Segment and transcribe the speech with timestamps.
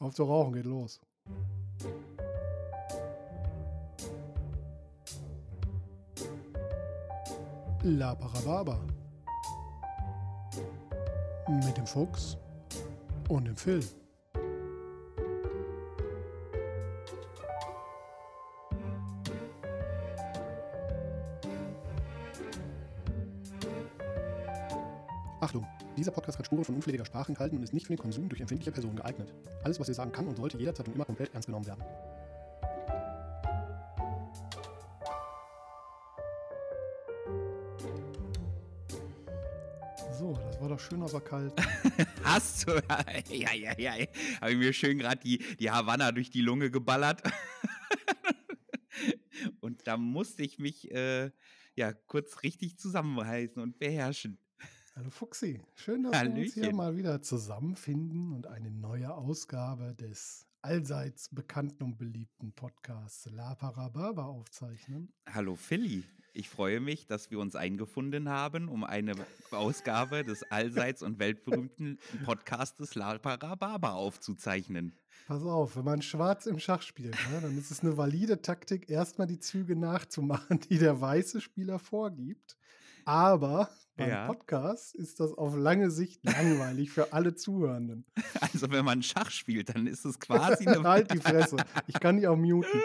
[0.00, 0.98] Auf zu rauchen geht los.
[7.82, 8.80] La Parababa.
[11.48, 12.38] Mit dem Fuchs
[13.28, 13.84] und dem Phil.
[26.50, 29.32] Spuren von unflätiger Sprache enthalten und ist nicht für den Konsum durch empfindliche Personen geeignet.
[29.62, 31.84] Alles, was wir sagen kann und sollte jederzeit und immer komplett ernst genommen werden.
[40.18, 41.52] So, das war doch schön, aber kalt.
[42.24, 42.72] Hast du?
[43.28, 43.92] Ja, ja, ja.
[44.40, 47.22] Habe ich mir schön gerade die, die Havanna durch die Lunge geballert.
[49.60, 51.30] und da musste ich mich äh,
[51.76, 54.40] ja kurz richtig zusammenreißen und beherrschen.
[55.00, 56.76] Hallo Fuxi, schön, dass wir uns hier Hallöchen.
[56.76, 64.26] mal wieder zusammenfinden und eine neue Ausgabe des allseits bekannten und beliebten Podcasts La Parababa
[64.26, 65.10] aufzeichnen.
[65.32, 66.04] Hallo Philly.
[66.34, 69.14] Ich freue mich, dass wir uns eingefunden haben, um eine
[69.52, 74.92] Ausgabe des allseits und weltberühmten Podcastes La Parababa aufzuzeichnen.
[75.26, 78.90] Pass auf, wenn man schwarz im Schach spielt, ne, dann ist es eine valide Taktik,
[78.90, 82.58] erstmal die Züge nachzumachen, die der weiße Spieler vorgibt.
[83.10, 84.26] Aber beim Ja.
[84.28, 88.06] Podcast ist das auf lange Sicht langweilig für alle Zuhörenden.
[88.40, 91.56] Also wenn man Schach spielt, dann ist es quasi eine halt die Fresse.
[91.88, 92.70] Ich kann die auch muten.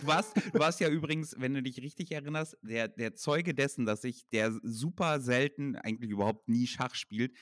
[0.00, 3.84] Du warst, du warst ja übrigens, wenn du dich richtig erinnerst, der, der Zeuge dessen,
[3.84, 7.36] dass ich, der super selten, eigentlich überhaupt nie Schach spielt,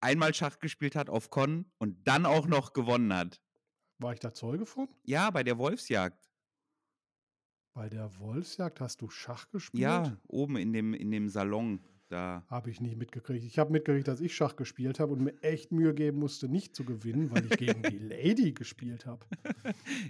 [0.00, 3.42] einmal Schach gespielt hat auf Con und dann auch noch gewonnen hat.
[3.98, 4.88] War ich da Zeuge von?
[5.02, 6.25] Ja, bei der Wolfsjagd.
[7.76, 9.82] Bei der Wolfsjagd hast du Schach gespielt?
[9.82, 11.78] Ja, oben in dem, in dem Salon.
[12.08, 12.42] Da.
[12.48, 13.44] Habe ich nicht mitgekriegt.
[13.44, 16.74] Ich habe mitgekriegt, dass ich Schach gespielt habe und mir echt Mühe geben musste, nicht
[16.74, 19.26] zu gewinnen, weil ich gegen die Lady gespielt habe.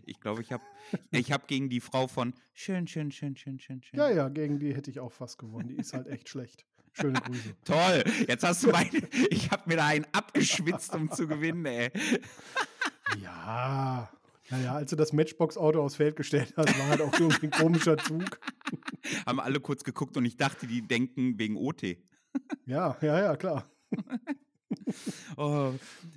[0.04, 0.62] Ich glaube, ich habe
[1.10, 3.98] ich hab gegen die Frau von schön, schön, schön, schön, schön, schön.
[3.98, 5.66] Ja, ja, gegen die hätte ich auch fast gewonnen.
[5.66, 6.64] Die ist halt echt schlecht.
[6.92, 7.56] Schöne Grüße.
[7.64, 8.90] Toll, jetzt hast du meine,
[9.28, 11.90] ich habe mir da einen abgeschwitzt, um zu gewinnen, ey.
[13.20, 14.08] Ja.
[14.50, 17.96] Naja, als du das Matchbox-Auto aufs Feld gestellt hast, war halt auch irgendwie ein komischer
[17.98, 18.38] Zug.
[19.26, 21.96] Haben alle kurz geguckt und ich dachte, die denken wegen OT.
[22.64, 23.70] Ja, ja, ja, klar.
[25.36, 25.72] Oh,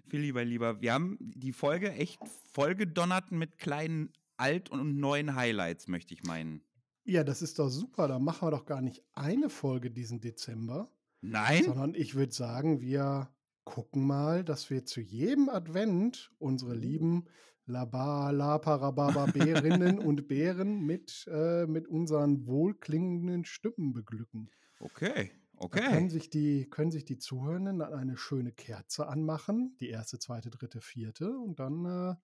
[0.08, 2.20] Philly, mein Lieber, wir haben die Folge echt
[2.52, 6.62] vollgedonnert mit kleinen alt- und neuen Highlights, möchte ich meinen.
[7.04, 8.08] Ja, das ist doch super.
[8.08, 10.92] Da machen wir doch gar nicht eine Folge diesen Dezember,
[11.22, 11.64] Nein?
[11.64, 13.30] sondern ich würde sagen, wir
[13.64, 17.26] gucken mal, dass wir zu jedem Advent unsere lieben
[17.70, 24.50] Laba, Laparababa-Bärinnen und Bären mit, äh, mit unseren wohlklingenden Stimmen beglücken.
[24.80, 26.10] Okay, Da können okay.
[26.10, 30.82] sich, die, können sich die Zuhörenden dann eine schöne Kerze anmachen, die erste, zweite, dritte,
[30.82, 32.16] vierte und dann äh,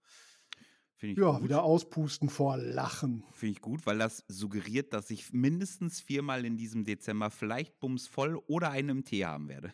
[1.14, 1.44] ja, gut.
[1.44, 3.24] wieder auspusten vor Lachen.
[3.32, 8.08] Finde ich gut, weil das suggeriert, dass ich mindestens viermal in diesem Dezember vielleicht bums
[8.08, 9.74] voll oder einen im Tee haben werde.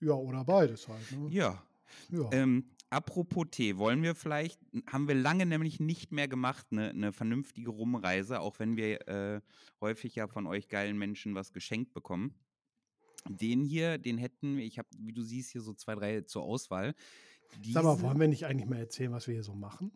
[0.00, 1.10] Ja, oder beides halt.
[1.12, 1.28] Ne?
[1.30, 1.62] Ja.
[2.10, 2.28] Ja.
[2.32, 7.12] Ähm, apropos Tee, wollen wir vielleicht, haben wir lange nämlich nicht mehr gemacht, eine ne
[7.12, 9.40] vernünftige Rumreise, auch wenn wir äh,
[9.80, 12.34] häufig ja von euch geilen Menschen was geschenkt bekommen.
[13.28, 16.42] Den hier, den hätten wir, ich habe, wie du siehst, hier so zwei, drei zur
[16.42, 16.94] Auswahl.
[17.62, 19.92] Sag mal, wollen wir nicht eigentlich mal erzählen, was wir hier so machen?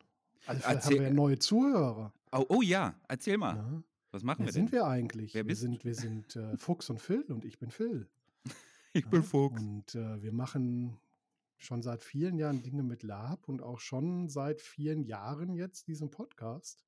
[0.47, 2.12] Also vielleicht Erzähl- haben wir ja neue Zuhörer.
[2.32, 3.54] oh, oh ja, erzähl mal.
[3.54, 3.84] Ne?
[4.10, 4.72] Was machen Wer wir sind denn?
[4.72, 5.34] wir eigentlich?
[5.34, 8.09] Wer wir sind, wir sind äh, Fuchs und Phil und ich bin Phil.
[8.92, 9.19] Ich Ja?
[9.32, 10.98] Und äh, wir machen
[11.62, 16.11] schon seit vielen Jahren Dinge mit Lab und auch schon seit vielen Jahren jetzt diesen
[16.11, 16.84] Podcast.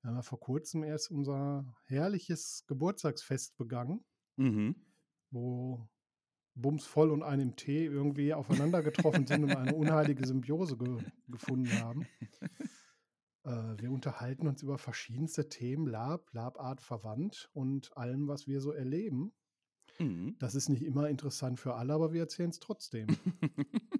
[0.00, 4.04] Wir haben ja vor kurzem erst unser herrliches Geburtstagsfest begangen,
[4.36, 4.74] Mhm.
[5.30, 5.88] wo
[6.54, 10.98] Bums voll und einem Tee irgendwie aufeinander getroffen sind und eine unheilige Symbiose ge
[11.28, 12.06] gefunden haben.
[13.44, 18.72] Äh, wir unterhalten uns über verschiedenste Themen, Lab, Labart verwandt und allem, was wir so
[18.72, 19.32] erleben.
[19.98, 20.36] Mhm.
[20.38, 23.06] Das ist nicht immer interessant für alle, aber wir erzählen es trotzdem.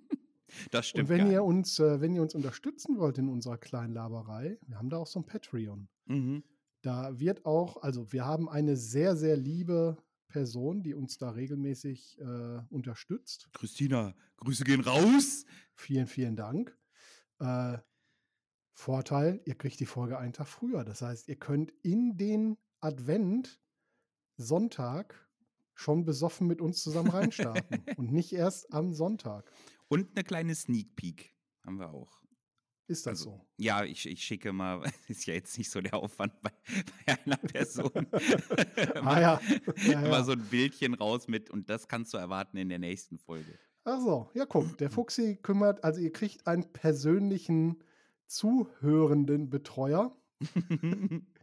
[0.70, 1.10] Das stimmt.
[1.10, 4.78] Und wenn ihr uns, äh, wenn ihr uns unterstützen wollt in unserer kleinen Laberei, wir
[4.78, 5.88] haben da auch so ein Patreon.
[6.06, 6.42] Mhm.
[6.82, 9.96] Da wird auch, also wir haben eine sehr, sehr liebe
[10.28, 13.48] Person, die uns da regelmäßig äh, unterstützt.
[13.52, 15.44] Christina, Grüße gehen raus.
[15.74, 16.76] Vielen, vielen Dank.
[17.38, 17.78] Äh,
[18.72, 20.84] Vorteil, ihr kriegt die Folge einen Tag früher.
[20.84, 23.58] Das heißt, ihr könnt in den Advent
[24.36, 25.26] Sonntag
[25.74, 29.50] schon besoffen mit uns zusammen reinstarten und nicht erst am Sonntag.
[29.88, 31.34] Und eine kleine Sneak Peek
[31.64, 32.22] haben wir auch.
[32.88, 33.46] Ist das Also, so?
[33.56, 36.52] Ja, ich, ich schicke mal, ist ja jetzt nicht so der Aufwand bei,
[37.04, 37.90] bei einer Person.
[38.94, 39.40] Ah ja.
[39.86, 40.24] ja, Immer ja.
[40.24, 43.58] so ein Bildchen raus mit und das kannst du erwarten in der nächsten Folge.
[43.84, 47.82] Ach so, ja, guck, der Fuchsi kümmert, also ihr kriegt einen persönlichen
[48.26, 50.16] zuhörenden Betreuer,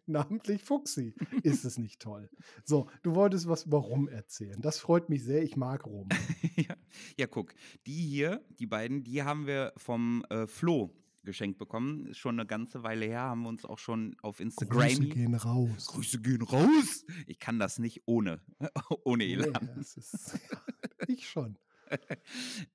[0.08, 1.14] namentlich Fuchsi.
[1.44, 2.30] Ist es nicht toll?
[2.66, 4.60] So, du wolltest was über Rum erzählen.
[4.62, 6.10] Das freut mich sehr, ich mag Rum.
[6.56, 6.76] ja.
[7.18, 7.54] ja, guck,
[7.86, 12.06] die hier, die beiden, die haben wir vom äh, Flo geschenkt bekommen.
[12.08, 14.80] Ist schon eine ganze Weile her, haben wir uns auch schon auf Instagram.
[14.90, 15.88] Grüße gehen raus.
[15.88, 17.06] Grüße gehen raus.
[17.28, 18.42] Ich kann das nicht ohne,
[19.06, 19.70] ohne Nee, Elan.
[19.78, 20.38] das ist,
[21.08, 21.58] ich schon.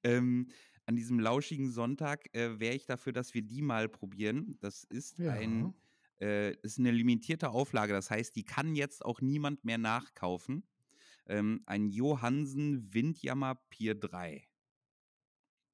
[0.03, 0.49] ähm,
[0.87, 4.57] an diesem lauschigen Sonntag äh, wäre ich dafür, dass wir die mal probieren.
[4.61, 5.33] Das ist Ja.
[5.33, 5.75] ein
[6.21, 7.93] äh, ist eine limitierte Auflage.
[7.93, 10.65] Das heißt, die kann jetzt auch niemand mehr nachkaufen.
[11.27, 14.45] Ähm, ein Johansen Windjammer Pier 3.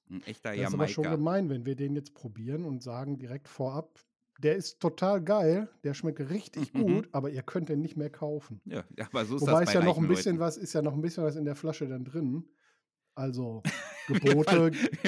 [0.09, 1.15] Ein echter Das ist aber schon Jamaika.
[1.17, 3.99] gemein, wenn wir den jetzt probieren und sagen direkt vorab,
[4.37, 6.81] der ist total geil, der schmeckt richtig Mhm.
[6.85, 8.61] gut, aber ihr könnt den nicht mehr kaufen.
[8.65, 10.39] Ja, aber so ist Wobei das ist bei ja noch ein bisschen Leuten.
[10.39, 12.49] was, ist ja noch ein bisschen was in der Flasche dann drin.
[13.15, 13.63] Also
[14.07, 14.71] Gebote,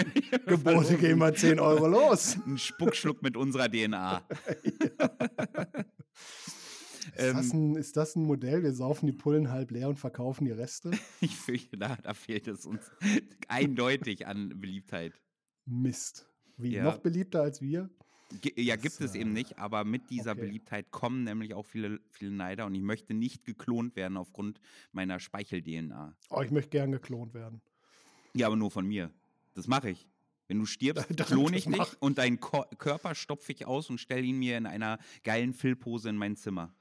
[0.45, 0.97] Gebote Verlosen.
[0.99, 2.37] gehen mal 10 Euro los.
[2.47, 4.25] Ein Spuckschluck mit unserer DNA.
[7.15, 8.63] Ist, das Ähm, ein, ist das ein Modell?
[8.63, 10.91] Wir saufen die Pullen halb leer und verkaufen die Reste?
[11.21, 12.91] ich fürchte, da, da fehlt es uns
[13.47, 15.13] eindeutig an Beliebtheit.
[15.65, 16.29] Mist.
[16.57, 16.83] Wie, Ja.
[16.83, 17.89] noch beliebter als wir?
[18.41, 20.41] Ge ja, Das, gibt es äh, eben nicht, aber mit dieser okay.
[20.41, 24.59] Beliebtheit kommen nämlich auch viele, viele Neider und ich möchte nicht geklont werden aufgrund
[24.91, 26.15] meiner Speichel-DNA.
[26.29, 27.61] Oh, ich möchte gern geklont werden.
[28.33, 29.11] Ja, aber nur von mir.
[29.53, 30.07] Das mache ich.
[30.47, 33.99] Wenn du stirbst, klone ich dich mach- und deinen Ko Körper stopfe ich aus und
[33.99, 36.73] stelle ihn mir in einer geilen Füllpose in mein Zimmer.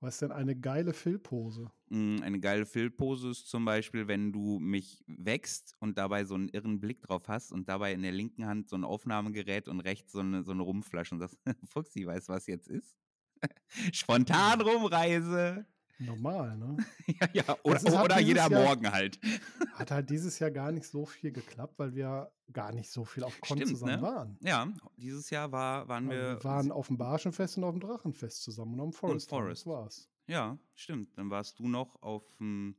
[0.00, 1.70] Was ist denn eine geile Phil-Pose?
[1.88, 6.50] Mm, Eine geile Füllpose ist zum Beispiel, wenn du mich wächst und dabei so einen
[6.50, 10.12] irren Blick drauf hast und dabei in der linken Hand so ein Aufnahmegerät und rechts
[10.12, 12.94] so eine, so eine Rumflasche und sagst, Fuchsi, weißt du, was jetzt ist?
[13.92, 15.64] Spontan Rumreise.
[15.98, 16.76] Normal, ne?
[17.20, 19.18] ja, ja, oder, ist- oder jeder Jahr- Morgen halt.
[19.74, 23.24] Hat halt dieses Jahr gar nicht so viel geklappt, weil wir gar nicht so viel
[23.24, 24.02] auf Con Stimmt, zusammen ne?
[24.02, 24.38] waren.
[24.42, 26.28] Ja, dieses Jahr war, waren Also wir.
[26.36, 29.30] wir waren auf dem Barschenfest und auf dem Drachenfest zusammen und auf dem Forest.
[29.30, 29.66] Town, Forest.
[29.66, 30.10] Das war's.
[30.28, 31.16] Ja, stimmt.
[31.16, 32.76] Dann warst du noch auf dem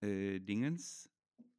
[0.00, 1.08] äh, Dingens.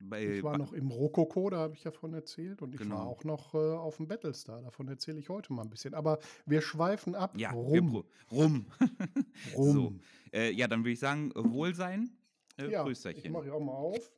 [0.03, 2.61] Bei, Ich war noch im Rokoko, da habe ich ja von erzählt.
[2.63, 3.03] Und ich war Genau.
[3.11, 4.61] auch noch äh, auf dem Battlestar.
[4.63, 5.93] Davon erzähle ich heute mal ein bisschen.
[5.93, 7.37] Aber wir schweifen ab.
[7.37, 8.03] ja, rum.
[8.31, 8.65] rum.
[9.55, 9.73] rum.
[9.73, 9.93] So.
[10.33, 12.09] Äh, ja, dann würde ich sagen, Wohlsein.
[12.57, 13.31] Äh, ja, ich Prösterchen.
[13.31, 14.11] mache ja auch mal auf.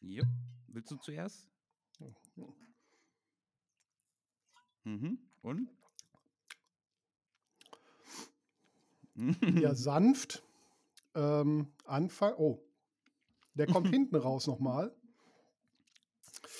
[0.00, 0.26] Jupp.
[0.68, 1.46] Willst du zuerst?
[4.84, 5.18] Mhm.
[5.42, 5.68] Und?
[9.60, 10.42] Ja, sanft.
[11.14, 12.34] Ähm, Anfang.
[12.36, 12.62] Oh.
[13.54, 14.94] Der kommt hinten raus nochmal.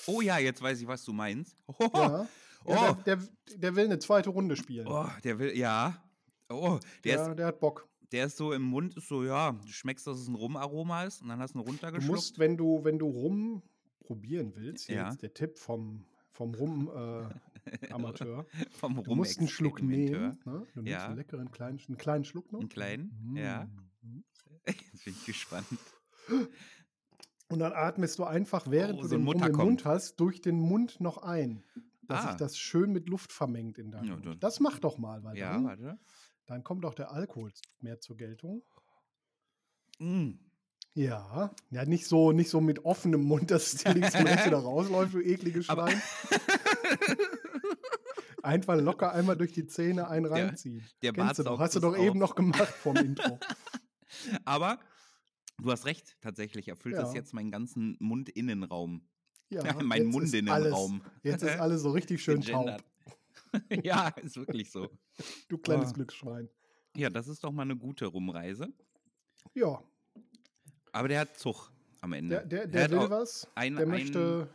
[0.07, 1.55] Oh ja, jetzt weiß ich, was du meinst.
[1.79, 2.27] Oh, Ja.
[2.65, 2.71] Oh.
[2.73, 4.87] ja der, der, der will eine zweite Runde spielen.
[4.87, 6.03] oh, der will, ja.
[6.49, 7.87] Oh, der, der, ist, der hat Bock.
[8.11, 11.21] Der ist so im Mund, ist so, ja, du schmeckst, dass es ein Rumaroma ist
[11.21, 12.15] und dann hast du ihn Du runtergeschluckt.
[12.15, 13.61] musst, wenn du, wenn du rum
[13.99, 15.09] probieren willst, hier Ja.
[15.09, 20.37] jetzt der Tipp vom, vom Rum-Amateur, vom du musst einen Schluck nehmen.
[20.45, 20.67] Ne?
[20.73, 21.05] Du nimmst Ja.
[21.07, 22.59] einen leckeren kleinen, einen kleinen Schluck noch.
[22.61, 23.65] Einen kleinen, ja.
[24.01, 24.23] Mm.
[24.65, 25.65] Jetzt bin ich gespannt.
[27.49, 29.65] Und dann atmest du einfach, während Oh, du so den Rum Mutter im kommt.
[29.69, 31.63] Mund hast, durch den Mund noch ein.
[32.03, 32.27] Dass Ah.
[32.29, 34.43] sich das schön mit Luft vermengt in deinem Ja, Mund.
[34.43, 35.99] Das mach doch mal, weil Ja, dann, warte.
[36.47, 38.63] Dann kommt auch der Alkohol mehr zur Geltung.
[39.99, 40.31] Mm.
[40.93, 44.47] Ja, ja, nicht so, nicht so mit offenem Mund, dass es dir links und rechts
[44.47, 46.01] wieder rausläuft, du ekliges Aber- Schwein.
[48.43, 50.85] Einfach locker einmal durch die Zähne einen Der- reinziehen.
[51.01, 52.29] der Kennst Bart du doch, hast du doch eben auf.
[52.29, 53.39] noch gemacht vom Intro.
[54.45, 54.79] Aber
[55.59, 57.11] du hast recht, tatsächlich erfüllt Ja.
[57.13, 59.07] jetzt meinen ganzen Mundinnenraum.
[59.49, 61.01] Ja, mein Mundinnenraum.
[61.23, 62.83] Jetzt ist alles so richtig schön taub.
[63.83, 64.89] ja, ist wirklich so.
[65.49, 65.93] du kleines Oh.
[65.93, 66.49] Glücksschwein.
[66.95, 68.73] Ja, das ist doch mal eine gute Rumreise.
[69.53, 69.81] Ja,
[70.91, 72.35] Aber der hat Zug am Ende.
[72.37, 73.47] der, der, der hat will was.
[73.55, 74.49] ein- der ein- möchte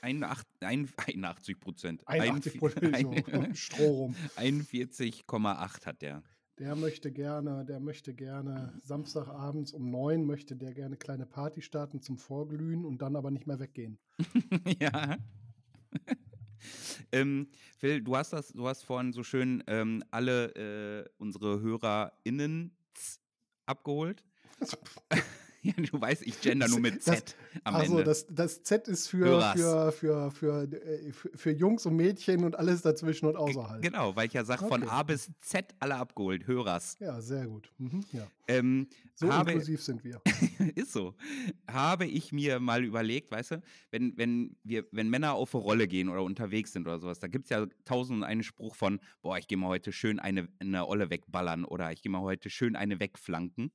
[0.00, 2.02] 81, ein- 81 Prozent.
[2.06, 2.94] 81 Prozent
[3.78, 4.14] rum.
[4.36, 6.22] 41,8 hat der.
[6.58, 12.00] Der möchte gerne, der möchte gerne Samstagabends um neun möchte der gerne kleine Party starten
[12.00, 13.98] zum Vorglühen und dann aber nicht mehr weggehen.
[14.80, 15.16] ja.
[17.12, 22.76] Ähm, Phil, du hast das, du hast vorhin so schön ähm, alle äh, unsere HörerInnen
[23.66, 24.24] abgeholt.
[25.64, 28.04] ja, du weißt, ich gender nur mit Das- Z am Also Ende.
[28.04, 32.56] das, das Z ist für, für, für, für, äh, für, für Jungs und Mädchen und
[32.56, 33.82] alles dazwischen und außerhalb.
[33.82, 34.90] Genau, weil ich ja sage, von Okay.
[34.92, 36.96] A bis Z alle abgeholt, Hörers.
[37.00, 37.72] Ja, sehr gut.
[37.78, 38.26] Mhm, ja.
[38.46, 40.20] Ähm, So habe, inklusiv sind wir.
[40.74, 41.14] ist so.
[41.66, 45.88] Habe ich mir mal überlegt, weißt du, wenn, wenn, wir, wenn Männer auf eine Rolle
[45.88, 49.00] gehen oder unterwegs sind oder sowas, da gibt es ja tausend und einen Spruch von,
[49.22, 52.50] boah, ich gehe mal heute schön eine, eine Olle wegballern oder ich gehe mal heute
[52.50, 53.72] schön eine wegflanken,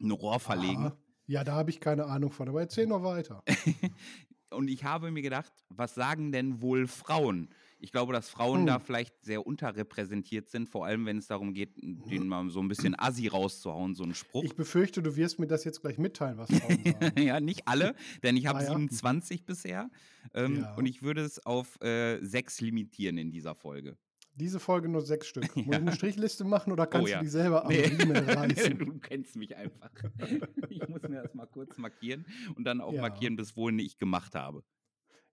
[0.00, 0.86] ein Rohr verlegen.
[0.86, 3.42] Ah, ja, da habe ich keine Ahnung von, aber erzähl noch weiter.
[4.50, 7.48] und ich habe mir gedacht, was sagen denn wohl Frauen?
[7.80, 8.80] Ich glaube, dass Frauen da Hm.
[8.80, 12.98] vielleicht sehr unterrepräsentiert sind, vor allem wenn es darum geht, denen mal so ein bisschen
[12.98, 14.42] Assi rauszuhauen, so einen Spruch.
[14.42, 17.12] Ich befürchte, du wirst mir das jetzt gleich mitteilen, was Frauen sagen.
[17.22, 18.68] ja, nicht alle, denn ich habe Ah, ja.
[18.68, 19.90] 27 bisher.
[20.34, 20.74] Ähm, Ja.
[20.74, 23.96] Und ich würde es auf äh, sechs limitieren in dieser Folge.
[24.38, 25.44] Diese Folge nur sechs Stück.
[25.56, 25.78] Muss ich Ja.
[25.78, 27.18] eine Strichliste machen oder kannst ja.
[27.18, 27.82] du die selber am Nee.
[27.86, 28.78] Riemen reißen?
[28.78, 29.90] du kennst mich einfach.
[30.70, 33.00] Ich muss mir das mal kurz markieren und dann auch Ja.
[33.02, 34.62] markieren, bis wohin ich gemacht habe.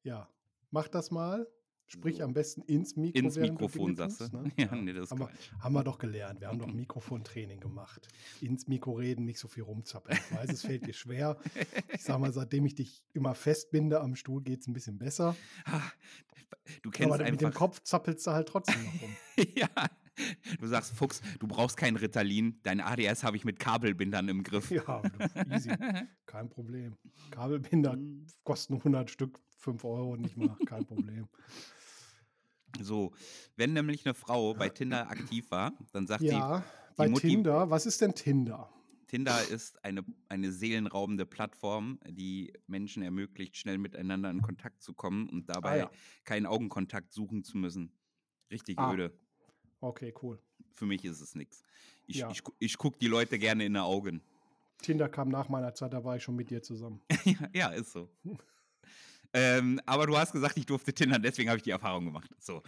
[0.04, 0.28] Ja,
[0.72, 1.48] mach das mal.
[1.88, 2.24] Sprich So.
[2.24, 3.20] am besten ins Mikro.
[3.20, 4.26] Ins Mikrofon, sagst du?
[4.38, 4.52] ne?
[4.58, 6.42] Ja, nee, das ist haben, wir, haben wir doch gelernt.
[6.42, 8.08] Wir haben doch Mikrofontraining gemacht.
[8.42, 10.18] Ins Mikro reden, nicht so viel rumzappeln.
[10.32, 11.38] Ich weiß, es fällt dir schwer.
[11.94, 15.36] Ich sag mal, seitdem ich dich immer festbinde am Stuhl, geht es ein bisschen besser.
[16.82, 17.52] Du kennst Aber mit dem.
[17.54, 19.16] Kopf zappelst du halt trotzdem noch rum.
[19.56, 19.68] ja.
[20.60, 22.60] Du sagst, Fuchs, du brauchst kein Ritalin.
[22.64, 24.72] Dein ADS habe ich mit Kabelbindern im Griff.
[24.72, 25.02] ja,
[25.52, 25.70] easy.
[26.26, 26.96] Kein Problem.
[27.32, 28.26] Kabelbinder Mhm.
[28.44, 30.56] kosten 100 Stück, 5 Euro, nicht mal.
[30.66, 31.28] Kein Problem.
[32.82, 33.14] So,
[33.56, 36.64] wenn nämlich eine Frau bei Tinder aktiv war, dann sagt Ja,
[36.98, 38.70] bei Mutti- Tinder, was ist denn Tinder?
[39.08, 45.30] Tinder ist eine, eine seelenraubende Plattform, die Menschen ermöglicht, schnell miteinander in Kontakt zu kommen
[45.30, 45.92] und dabei Ah, ja.
[46.26, 47.92] keinen Augenkontakt suchen zu müssen.
[48.52, 48.92] Richtig Ah.
[48.94, 49.14] öde.
[49.80, 50.40] Okay, cool.
[50.74, 51.64] Für mich ist es nichts.
[52.08, 52.30] Ich, Ja.
[52.32, 54.22] ich, ich gucke die Leute gerne in die Augen.
[54.82, 57.00] Tinder kam nach meiner Zeit, da war ich schon mit dir zusammen.
[57.24, 58.10] ja, ja, ist so.
[59.36, 62.32] ähm, aber du hast gesagt, ich durfte Tinder, deswegen habe ich die Erfahrung gemacht.
[62.40, 62.64] So.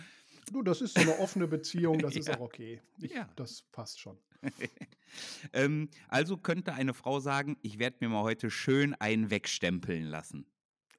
[0.52, 2.36] Du, das ist so eine offene Beziehung, das ist Ja.
[2.38, 2.82] auch okay.
[3.02, 3.28] Ich, Ja.
[3.36, 4.18] Das passt schon.
[5.54, 10.46] Ähm, also könnte eine Frau sagen, ich werde mir mal heute schön einen wegstempeln lassen.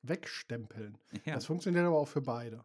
[0.03, 0.97] Wegstempeln.
[1.25, 1.35] Ja.
[1.35, 2.65] Das funktioniert aber auch für beide.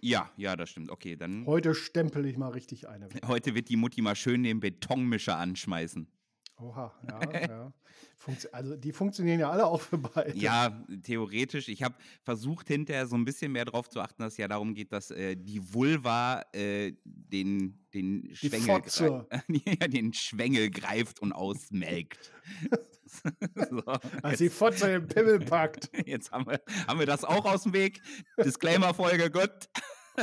[0.00, 0.90] ja, ja, das stimmt.
[0.90, 3.22] Okay, dann Heute stempel ich mal richtig eine weg.
[3.26, 6.08] heute wird die Mutti mal schön den Betonmischer anschmeißen.
[6.56, 7.72] Oha, ja, ja.
[8.16, 10.36] Funktio also die funktionieren ja alle auch für beide.
[10.38, 11.68] Ja, theoretisch.
[11.68, 14.74] Ich habe versucht, hinterher so ein bisschen mehr darauf zu achten, dass es ja darum
[14.74, 18.82] geht, dass äh, die Vulva äh, den, den, Schwengel
[19.48, 22.32] ja, den Schwengel greift und ausmelkt.
[23.70, 23.82] so,
[24.22, 25.90] Als die Fotze den Pimmel packt.
[26.06, 28.00] Jetzt haben wir, haben wir das auch aus dem Weg.
[28.38, 29.68] Disclaimer-Folge, gut.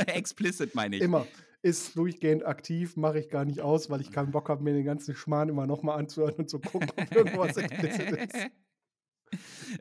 [0.06, 1.02] Explicit meine ich.
[1.02, 1.26] Immer.
[1.62, 4.84] Ist durchgehend aktiv, mache ich gar nicht aus, weil ich keinen Bock habe, mir den
[4.84, 8.36] ganzen Schmarrn immer nochmal anzuhören und zu gucken, ob irgendwas explizit ist.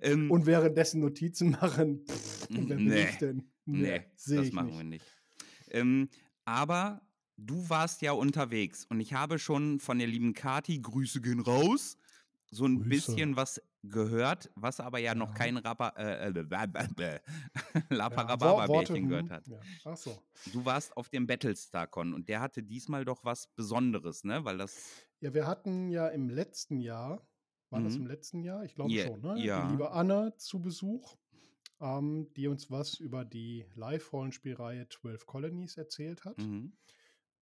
[0.01, 2.05] ähm, Und währenddessen Notizen machen.
[2.07, 3.03] Pff, wer bin Nee.
[3.09, 3.43] ich denn?
[3.65, 4.77] nee, seh das machen nicht.
[4.77, 5.05] wir nicht.
[5.71, 6.09] Ähm,
[6.45, 7.01] aber
[7.37, 11.97] du warst ja unterwegs und ich habe schon von der lieben Kati, Grüße gehen raus,
[12.51, 12.89] so ein Grüße.
[12.89, 15.33] bisschen was gehört, was aber ja, noch Ja.
[15.33, 17.19] kein Rapper, äh, äh,
[18.09, 19.45] Ja, Laparababa-Bärchen Worte, gehört hat.
[19.45, 19.65] Ja.
[19.83, 20.23] Ach so.
[20.45, 24.45] Du warst auf dem Battlestar-Con und der hatte diesmal doch was Besonderes, ne?
[24.45, 27.27] Weil das Ja, wir hatten ja im letzten Jahr,
[27.69, 27.99] war das Mhm.
[27.99, 28.63] im letzten Jahr?
[28.65, 29.39] Ich glaube Ja, schon, ne?
[29.39, 29.51] ja.
[29.53, 31.17] Die liebe Anne zu Besuch,
[31.79, 36.37] ähm, die uns was über die Live-Rollenspielreihe 12 Colonies erzählt hat.
[36.37, 36.73] Mhm.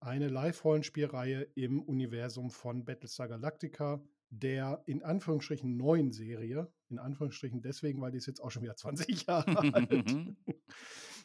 [0.01, 6.71] Eine Live-Rollenspielreihe im Universum von Battlestar Galactica, der in Anführungsstrichen neuen Serie.
[6.89, 8.75] In Anführungsstrichen deswegen, weil die ist jetzt auch schon wieder
[9.15, 10.05] 20 Jahre alt.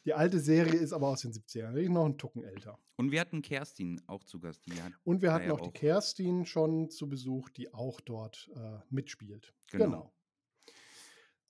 [0.05, 1.73] Die alte Serie ist aber aus den 70ern.
[1.75, 2.79] Die ist noch einen Tucken älter.
[2.97, 4.67] Und wir hatten Kerstin auch zu Gast.
[5.05, 8.79] Und wir hatten ja auch die auch- Kerstin schon zu Besuch, die auch dort äh,
[8.91, 9.55] mitspielt.
[9.71, 10.13] Genau.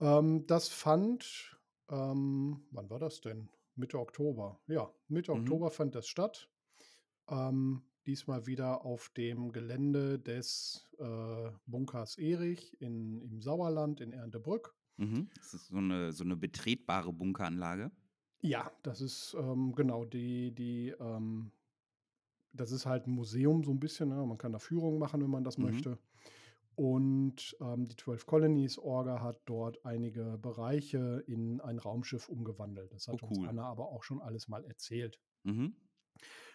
[0.00, 1.58] Ähm, das fand,
[1.88, 3.48] ähm, wann war das denn?
[3.76, 4.60] Mitte Oktober.
[4.68, 5.40] Ja, Mitte Mhm.
[5.40, 6.48] Oktober fand das statt.
[7.28, 14.74] Ähm, diesmal wieder auf dem Gelände des äh, Bunkers Erich in, im Sauerland in Erntebrück.
[14.96, 15.28] mhm.
[15.36, 17.90] Das ist so eine, so eine betretbare Bunkeranlage.
[18.42, 21.50] Ja, das ist ähm, genau die, die, ähm,
[22.52, 24.10] das ist halt ein Museum so ein bisschen.
[24.10, 24.24] Ne?
[24.26, 25.64] Man kann da Führungen machen, wenn man das Mhm.
[25.64, 25.98] möchte.
[26.76, 32.92] Und ähm, die 12 Colonies Orga hat dort einige Bereiche in ein Raumschiff umgewandelt.
[32.92, 33.48] Das hat Oh, uns cool.
[33.48, 35.20] Anna aber auch schon alles mal erzählt.
[35.44, 35.74] Mhm.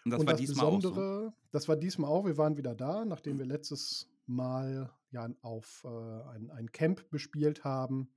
[0.04, 0.90] Und das Und war das diesmal auch so.
[0.90, 5.84] Besondere, das war diesmal auch, wir waren wieder da, nachdem wir letztes Mal ja auf
[5.84, 8.10] äh, ein, ein Camp bespielt haben.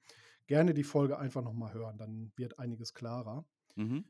[0.47, 3.45] Gerne die Folge einfach nochmal hören, dann wird einiges klarer.
[3.75, 4.05] Mhm.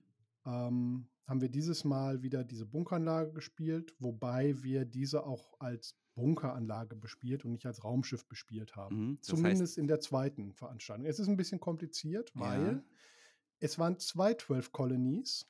[0.46, 6.96] ähm, haben wir dieses Mal wieder diese Bunkeranlage gespielt, wobei wir diese auch als Bunkeranlage
[6.96, 8.96] bespielt und nicht als Raumschiff bespielt haben.
[9.12, 9.22] Mhm.
[9.22, 11.06] Zumindest heißt, in der zweiten Veranstaltung.
[11.06, 12.42] Es ist ein bisschen kompliziert, Ja.
[12.42, 12.84] weil
[13.60, 15.48] es waren zwei 12 Colonies.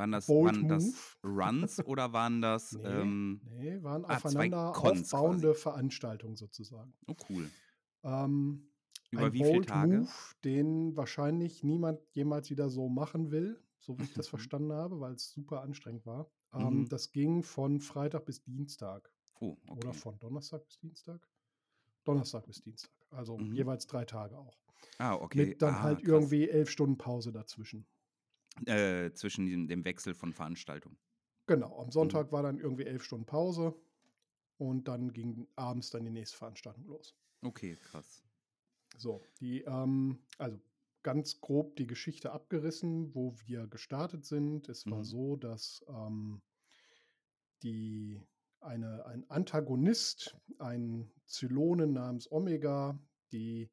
[0.00, 2.78] Waren das, Bold waren das Runs oder waren das.
[2.78, 6.94] Nee, Ähm, nee, waren ah, aufeinander Cons aufbauende Veranstaltungen sozusagen.
[7.08, 7.52] oh, cool.
[8.02, 8.72] Ähm,
[9.10, 10.04] Über ein wie viele Tage?
[10.04, 10.10] Move,
[10.44, 15.14] den wahrscheinlich niemand jemals wieder so machen will, so wie ich das verstanden habe, weil
[15.14, 16.30] es super anstrengend war.
[16.52, 16.88] Ähm, Mhm.
[16.88, 19.94] Das ging von Freitag bis Dienstag Oh, oder okay.
[19.94, 21.28] von Donnerstag bis Dienstag.
[22.04, 23.50] Donnerstag bis Dienstag, also Mhm.
[23.52, 24.58] jeweils drei Tage auch.
[24.98, 25.54] Ah, okay.
[25.54, 26.04] Mit dann ah, halt krass.
[26.04, 27.86] irgendwie elf Stunden Pause dazwischen.
[28.66, 30.98] Äh, zwischen dem, dem Wechsel von Veranstaltungen.
[31.46, 31.82] Genau, Mhm.
[31.82, 33.74] am Sonntag war dann irgendwie elf Stunden Pause
[34.58, 37.16] und dann ging abends dann die nächste Veranstaltung los.
[37.44, 38.22] Okay, krass.
[38.96, 40.60] So, die, ähm, also
[41.02, 44.68] ganz grob die Geschichte abgerissen, wo wir gestartet sind.
[44.68, 45.04] Es war Mhm.
[45.04, 46.42] so, dass ähm,
[47.62, 48.20] die,
[48.60, 52.98] eine, ein Antagonist, ein Zylonen namens Omega,
[53.32, 53.70] die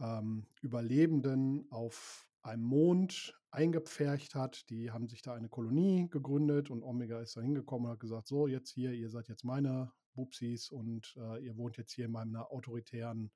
[0.00, 4.68] ähm, Überlebenden auf einem Mond eingepfercht hat.
[4.70, 8.28] Die haben sich da eine Kolonie gegründet und Omega ist da hingekommen und hat gesagt,
[8.28, 12.12] so jetzt hier, ihr seid jetzt meine Bubsis und äh, ihr wohnt jetzt hier in
[12.12, 13.30] meiner autoritären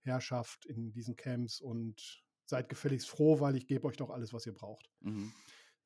[0.00, 4.46] Herrschaft in diesen Camps und seid gefälligst froh, weil ich gebe euch doch alles, was
[4.46, 4.90] ihr braucht.
[5.00, 5.32] Mhm.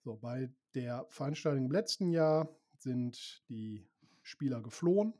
[0.04, 3.86] So, bei der Veranstaltung im letzten Jahr sind die
[4.22, 5.14] Spieler geflohen.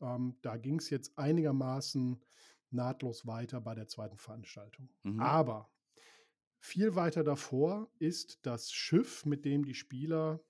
[0.00, 2.22] Ähm, da ging es jetzt einigermaßen
[2.70, 4.88] nahtlos weiter bei der zweiten Veranstaltung.
[5.02, 5.20] Mhm.
[5.20, 5.70] Aber
[6.60, 10.40] viel weiter davor ist das Schiff, mit dem die Spieler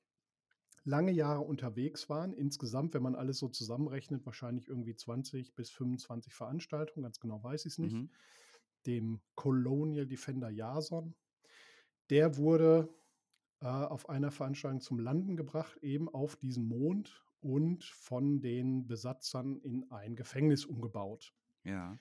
[0.85, 2.33] lange Jahre unterwegs waren.
[2.33, 7.65] Insgesamt, wenn man alles so zusammenrechnet, wahrscheinlich irgendwie 20 bis 25 Veranstaltungen, ganz genau weiß
[7.65, 7.95] ich es nicht.
[7.95, 8.11] Mhm.
[8.87, 11.15] Dem Colonial Defender Jason.
[12.09, 12.89] Der wurde
[13.61, 19.61] äh, auf einer Veranstaltung zum Landen gebracht, eben auf diesen Mond und von den Besatzern
[19.61, 21.33] in ein Gefängnis umgebaut.
[21.63, 21.99] Ja.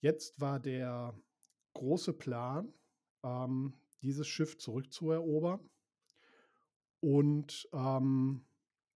[0.00, 1.14] Jetzt war der
[1.74, 2.72] große Plan,
[3.24, 5.60] ähm, dieses Schiff zurückzuerobern
[7.00, 8.44] und ähm,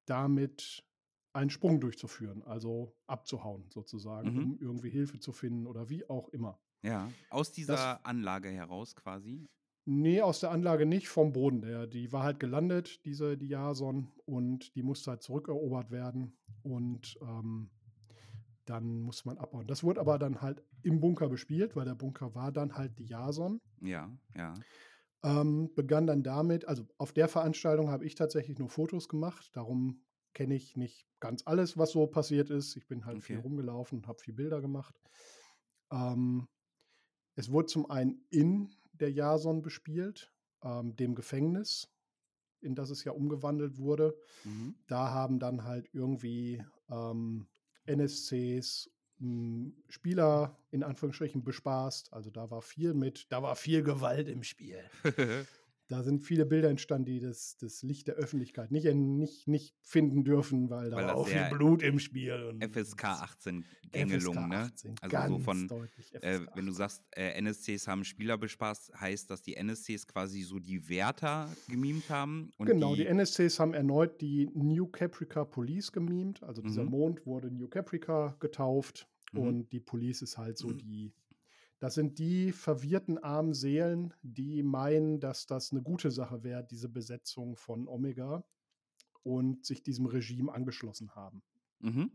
[0.06, 0.84] damit
[1.32, 4.38] einen Sprung durchzuführen, also abzuhauen sozusagen, Mhm.
[4.38, 6.58] um irgendwie Hilfe zu finden oder wie auch immer.
[6.82, 7.10] Ja.
[7.30, 9.46] Aus dieser Anlage heraus quasi.
[9.84, 11.62] Nee, aus der Anlage nicht, vom Boden.
[11.62, 16.36] Der, die war halt gelandet, diese die Jason, und die musste halt zurückerobert werden.
[16.62, 17.70] Und ähm,
[18.68, 19.66] dann musste man abbauen.
[19.66, 23.06] Das wurde aber dann halt im Bunker bespielt, weil der Bunker war dann halt die
[23.06, 23.60] Jason.
[23.80, 24.54] Ja, ja.
[25.22, 30.04] Ähm, begann dann damit, also auf der Veranstaltung habe ich tatsächlich nur Fotos gemacht, darum
[30.32, 32.76] kenne ich nicht ganz alles, was so passiert ist.
[32.76, 33.42] Ich bin halt viel Okay.
[33.44, 34.94] rumgelaufen und habe viel Bilder gemacht.
[35.90, 36.46] Ähm,
[37.34, 41.88] es wurde zum einen in der Jason bespielt, ähm, dem Gefängnis,
[42.60, 44.16] in das es ja umgewandelt wurde.
[44.44, 44.76] Mhm.
[44.86, 47.48] Da haben dann halt irgendwie ähm,
[47.88, 52.12] NSCs m, Spieler in Anführungsstrichen bespaßt.
[52.12, 54.80] Also da war viel mit, da war viel Gewalt im Spiel.
[55.90, 60.22] Da sind viele Bilder entstanden, die das, das Licht der Öffentlichkeit nicht, nicht, nicht finden
[60.22, 62.34] dürfen, weil da Weil war auch viel Blut im Spiel.
[62.52, 64.56] Und FSK das- 18 FSK Gängelung, ne?
[64.58, 66.74] 18, Also so von, deutlich Äh, FSK wenn du 18.
[66.74, 72.10] sagst, äh, NSCs haben Spieler bespaßt, heißt, dass die NSCs quasi so die Wärter gemimt
[72.10, 72.50] haben.
[72.58, 76.42] Genau, die, die, NSCs haben erneut die New Caprica Police gemimt.
[76.42, 76.90] Also dieser Mhm.
[76.90, 79.40] Mond wurde New Caprica getauft Mhm.
[79.40, 81.12] und die Police ist halt so die.
[81.80, 86.88] Das sind die verwirrten armen Seelen, die meinen, dass das eine gute Sache wäre, diese
[86.88, 88.44] Besetzung von Omega
[89.22, 91.42] und sich diesem Regime angeschlossen haben.
[91.80, 92.10] Mhm.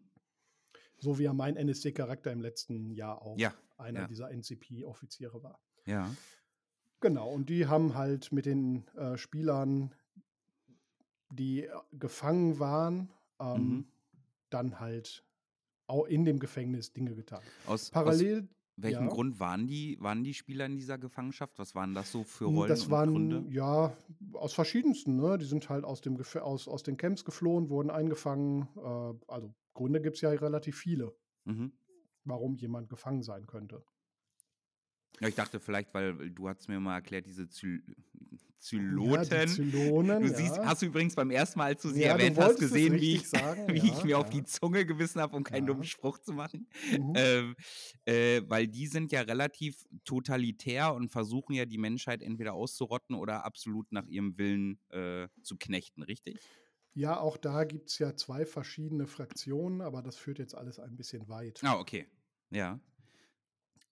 [1.00, 4.08] So wie ja mein NSC-Charakter im letzten Jahr auch Ja, einer ja.
[4.08, 5.60] dieser NCP-Offiziere war.
[5.86, 6.14] Ja.
[7.00, 9.94] Genau, und die haben halt mit den äh, Spielern,
[11.30, 13.86] die äh, gefangen waren, ähm, Mhm.
[14.50, 15.26] dann halt
[15.88, 17.42] auch in dem Gefängnis Dinge getan.
[17.66, 18.22] Aus, aus
[18.76, 19.10] Welchem ja.
[19.10, 21.60] Grund waren die, waren die Spieler in dieser Gefangenschaft?
[21.60, 23.46] Was waren das so für Rollen das und waren Gründe?
[23.50, 23.96] ja
[24.34, 25.38] aus verschiedensten, ne?
[25.38, 28.68] Die sind halt aus, dem Gef aus, aus den Camps geflohen, wurden eingefangen.
[28.78, 31.72] Äh, also Gründe gibt es ja relativ viele, Mhm.
[32.26, 33.86] warum jemand gefangen sein könnte.
[35.20, 37.82] Ja, ich dachte vielleicht, weil du hast mir mal erklärt, diese Zy
[38.96, 39.48] Ja, Zyloten.
[39.48, 40.66] Zylonen, Du siehst, ja.
[40.66, 43.16] hast du übrigens beim ersten Mal, als du sie Ja, du erwähnt hast, gesehen, wie,
[43.16, 44.30] ich, sagen, wie ich ja, mir auf ja.
[44.30, 45.68] die Zunge gebissen habe, um keinen Ja.
[45.68, 46.68] dummen Spruch zu machen.
[46.90, 47.14] Mhm.
[47.16, 47.56] Ähm,
[48.06, 53.46] äh, weil die sind ja relativ totalitär und versuchen ja die Menschheit entweder auszurotten oder
[53.46, 56.50] absolut nach ihrem Willen äh, zu knechten, richtig?
[56.96, 60.96] Ja, auch da gibt es ja zwei verschiedene Fraktionen, aber das führt jetzt alles ein
[60.96, 61.64] bisschen weit.
[61.64, 62.08] Ah, okay.
[62.52, 62.80] Ja.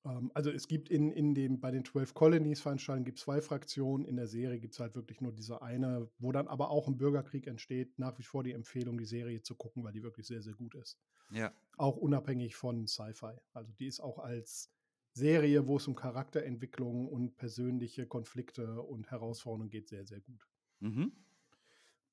[0.06, 3.42] Ähm, also es gibt in, in dem, bei den 12 Colonies Veranstaltungen gibt es zwei
[3.42, 4.06] Fraktionen.
[4.06, 6.98] In der Serie gibt es halt wirklich nur diese eine, wo dann aber auch ein
[6.98, 7.98] Bürgerkrieg entsteht.
[8.00, 10.76] Nach wie vor die Empfehlung, die Serie zu gucken, weil die wirklich sehr, sehr gut
[10.76, 10.98] ist.
[11.32, 11.54] Ja.
[11.78, 13.36] Auch unabhängig von Sci-Fi.
[13.54, 14.72] Also die ist auch als
[15.14, 20.48] Serie, wo es um Charakterentwicklung und persönliche Konflikte und Herausforderungen geht, sehr, sehr gut.
[20.80, 21.12] Mhm.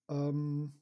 [0.08, 0.80] Ähm,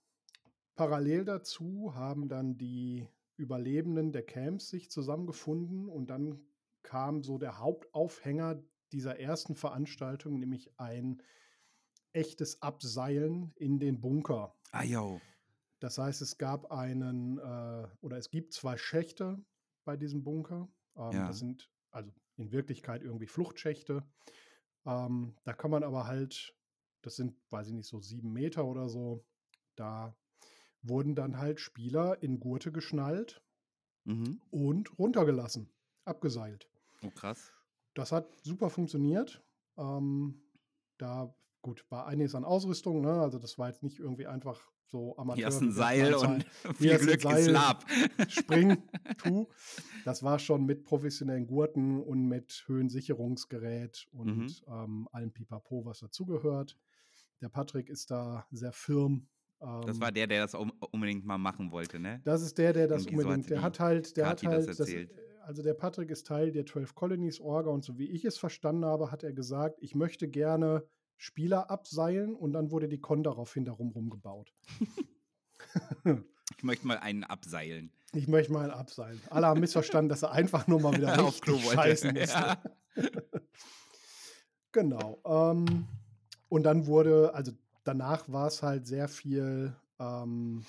[0.77, 6.40] parallel dazu haben dann die Überlebenden der Camps sich zusammengefunden und dann
[6.87, 11.20] kam so der Hauptaufhänger dieser ersten Veranstaltung, nämlich ein
[12.14, 14.57] echtes Abseilen in den Bunker.
[14.72, 15.20] Ah, yo.
[15.81, 19.44] Das heißt, es gab einen äh, oder es gibt zwei Schächte
[19.85, 20.68] bei diesem Bunker.
[20.96, 21.27] Ähm, Ja.
[21.29, 24.03] Das sind also in Wirklichkeit irgendwie Fluchtschächte.
[24.87, 26.57] Ähm, da kann man aber halt,
[27.03, 29.27] das sind, weiß ich nicht, so sieben Meter oder so,
[29.75, 30.16] da
[30.83, 33.42] wurden dann halt Spieler in Gurte geschnallt
[34.05, 34.40] Mhm.
[34.51, 35.68] und runtergelassen,
[36.05, 36.70] abgeseilt.
[37.03, 37.53] Oh, krass.
[37.95, 39.43] Das hat super funktioniert.
[39.79, 40.41] Ähm,
[40.99, 43.21] da, gut, war einiges an Ausrüstung, ne?
[43.21, 45.37] Also das war jetzt nicht irgendwie einfach so Amateur.
[45.37, 46.45] Hier hast ein Seil und
[46.77, 47.41] viel Glück Seil.
[47.41, 47.85] ist Lab.
[48.29, 48.77] Spring,
[49.19, 49.49] tu.
[50.05, 54.55] Das war schon mit professionellen Gurten und mit Höhensicherungsgerät und Mhm.
[54.69, 56.79] ähm, allem Pipapo, was dazugehört.
[57.41, 59.29] Der Patrick ist da sehr firm.
[59.59, 62.21] Das Ähm, war der, der das un- unbedingt mal machen wollte, ne?
[62.25, 64.53] das ist der, der das Irgendwie so unbedingt, hatte der hat halt, der Kathi hat
[64.55, 65.11] das halt, das, erzählt.
[65.47, 68.85] Also der Patrick ist Teil der 12 Colonies Orga und so wie ich es verstanden
[68.85, 70.85] habe, hat er gesagt, ich möchte gerne
[71.17, 74.53] Spieler abseilen und dann wurde die Con daraufhin darum rumgebaut.
[76.57, 77.93] Ich möchte mal einen abseilen.
[78.13, 79.21] Ich möchte mal abseilen.
[79.31, 82.39] Alle haben missverstanden, dass er einfach nur mal wieder Auf Klo scheißen musste.
[82.39, 82.63] Ja.
[84.73, 85.21] Genau.
[85.25, 85.87] Ähm,
[86.49, 87.53] und dann wurde, also
[87.85, 90.65] danach war es halt sehr viel, ähm,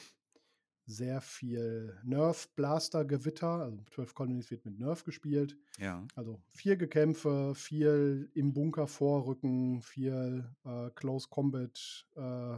[0.87, 3.47] sehr viel Nerf-Blaster-Gewitter.
[3.47, 5.57] Also 12 Colonies wird mit Nerf gespielt.
[5.77, 6.07] Ja.
[6.15, 12.57] Also viel Gekämpfe, viel im Bunker vorrücken, viel äh, Close Combat äh,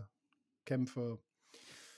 [0.63, 1.19] Kämpfe.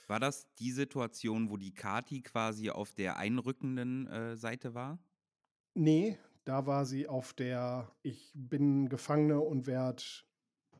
[0.08, 4.98] War das die Situation, wo die Kati quasi auf der einrückenden äh, Seite war?
[5.74, 10.02] Nee, da war sie auf der Ich bin Gefangene und werde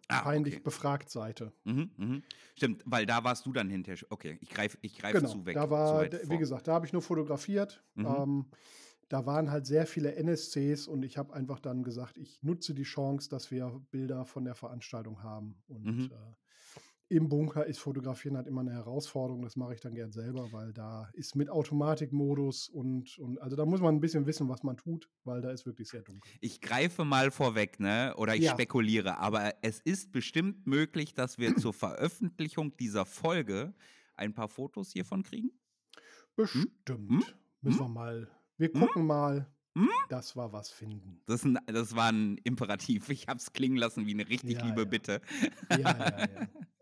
[0.08, 0.62] Ah, peinlich okay.
[0.64, 1.52] befragt Seite.
[1.64, 2.22] Mhm, mhm.
[2.56, 3.98] Stimmt, weil da warst du dann hinterher.
[4.10, 5.54] Okay, ich greife ich greif Genau, zu weg.
[5.54, 7.84] da war, wie gesagt, da habe ich nur fotografiert.
[7.94, 8.04] Mhm.
[8.06, 8.50] Ähm,
[9.08, 12.82] da waren halt sehr viele NSCs und ich habe einfach dann gesagt, ich nutze die
[12.84, 15.62] Chance, dass wir Bilder von der Veranstaltung haben.
[15.68, 16.10] Und Mhm.
[16.10, 16.34] äh,
[17.12, 19.42] im Bunker ist Fotografieren halt immer eine Herausforderung.
[19.42, 23.66] Das mache ich dann gern selber, weil da ist mit Automatikmodus und, und also da
[23.66, 26.32] muss man ein bisschen wissen, was man tut, weil da ist wirklich sehr dunkel.
[26.40, 28.14] Ich greife mal vorweg, ne?
[28.16, 28.52] Oder ich Ja.
[28.52, 33.74] spekuliere, aber es ist bestimmt möglich, dass wir zur Veröffentlichung dieser Folge
[34.14, 35.50] ein paar Fotos hiervon kriegen.
[36.34, 36.72] Bestimmt.
[36.88, 37.22] Hm?
[37.60, 37.84] Müssen Hm?
[37.84, 38.28] wir mal.
[38.56, 38.80] Wir Hm?
[38.80, 39.46] gucken mal,
[39.76, 39.88] Hm?
[40.08, 41.20] dass wir was finden.
[41.26, 43.08] Das, ist ein, das war ein Imperativ.
[43.10, 44.86] Ich hab's klingen lassen wie eine richtig Ja, liebe ja.
[44.88, 45.20] Bitte.
[45.70, 46.46] Ja, ja, ja.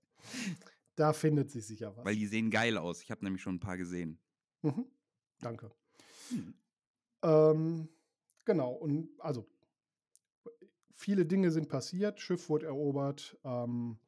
[0.96, 2.04] Da findet sich sicher was.
[2.04, 3.02] Weil die sehen geil aus.
[3.02, 4.18] Ich habe nämlich schon ein paar gesehen.
[4.62, 4.86] Mhm.
[5.40, 5.70] Danke.
[6.28, 6.54] Hm.
[7.22, 7.88] Ähm,
[8.44, 9.48] genau, und also
[10.94, 13.38] viele Dinge sind passiert, Schiff wurde erobert.
[13.44, 13.98] Ähm,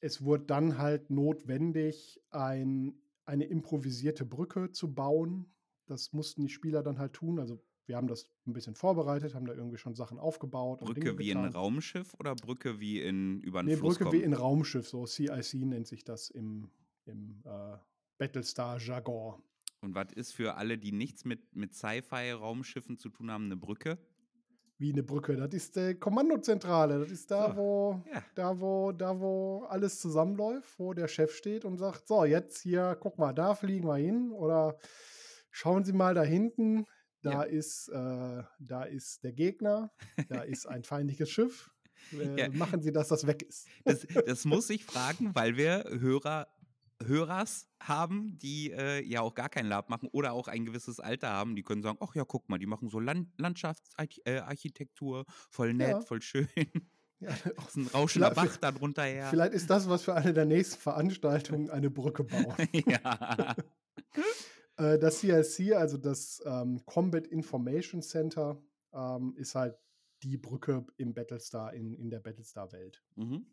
[0.00, 5.52] es wurde dann halt notwendig, ein, eine improvisierte Brücke zu bauen.
[5.86, 7.40] Das mussten die Spieler dann halt tun.
[7.40, 10.80] Also wir haben das ein bisschen vorbereitet, haben da irgendwie schon Sachen aufgebaut.
[10.80, 11.38] Brücke wie in.
[11.38, 14.32] Raumschiff oder Brücke wie in über einen Nee, Fluss Brücke wie kommen?
[14.32, 16.70] in Raumschiff, so CIC nennt sich das im,
[17.06, 17.76] im äh,
[18.18, 19.42] Battlestar-Jargon.
[19.80, 23.98] Und was ist für alle, die nichts mit, mit Sci-Fi-Raumschiffen zu tun haben, eine Brücke?
[24.76, 25.36] Wie eine Brücke.
[25.36, 27.00] Das ist die Kommandozentrale.
[27.00, 28.22] Das ist da, So, wo, ja.
[28.34, 32.96] da, wo, da, wo alles zusammenläuft, wo der Chef steht und sagt: So, jetzt hier,
[33.00, 34.30] guck mal, da fliegen wir hin.
[34.30, 34.78] Oder
[35.50, 36.84] schauen Sie mal da hinten.
[37.22, 37.42] Da Ja.
[37.42, 39.92] ist, äh, da ist der Gegner,
[40.28, 41.70] da ist ein feindliches Schiff.
[42.12, 42.48] Äh, Ja.
[42.50, 43.66] Machen Sie, dass das weg ist.
[43.84, 46.46] Das, das muss ich fragen, weil wir Hörer,
[47.04, 51.28] Hörers haben, die äh, ja auch gar kein Lab machen oder auch ein gewisses Alter
[51.30, 55.90] haben, die können sagen, ach ja, guck mal, die machen so Land Landschaftsarchitektur, voll nett,
[55.90, 56.00] Ja.
[56.00, 56.48] voll schön.
[57.20, 57.30] Ja,
[57.68, 59.26] ist ein rauschender Bach da drunter her.
[59.30, 62.54] Vielleicht ist das was für eine der nächsten Veranstaltungen, eine Brücke bauen.
[62.86, 63.56] ja.
[64.78, 68.60] Äh, das CIC, also das ähm, Combat Information Center,
[68.92, 69.76] ähm, ist halt
[70.22, 73.04] die Brücke im Battlestar, in, in der Battlestar-Welt.
[73.16, 73.46] Mhm.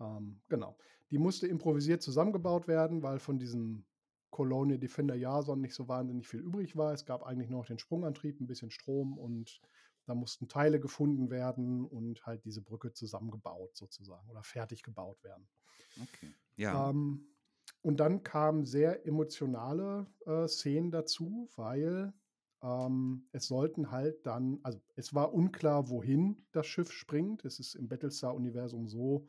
[0.00, 0.78] Ähm, genau.
[1.10, 3.84] Die musste improvisiert zusammengebaut werden, weil von diesem
[4.30, 6.94] Colonial Defender Jason nicht so wahnsinnig viel übrig war.
[6.94, 9.60] Es gab eigentlich nur noch den Sprungantrieb, ein bisschen Strom und
[10.06, 15.46] da mussten Teile gefunden werden und halt diese Brücke zusammengebaut sozusagen oder fertig gebaut werden.
[16.02, 16.32] Okay.
[16.56, 16.90] Ja.
[16.90, 17.31] Ähm,
[17.82, 22.12] und dann kamen sehr emotionale äh, Szenen dazu, weil
[22.62, 27.44] ähm, es sollten halt dann, also es war unklar, wohin das Schiff springt.
[27.44, 29.26] Es ist im Battlestar-Universum so,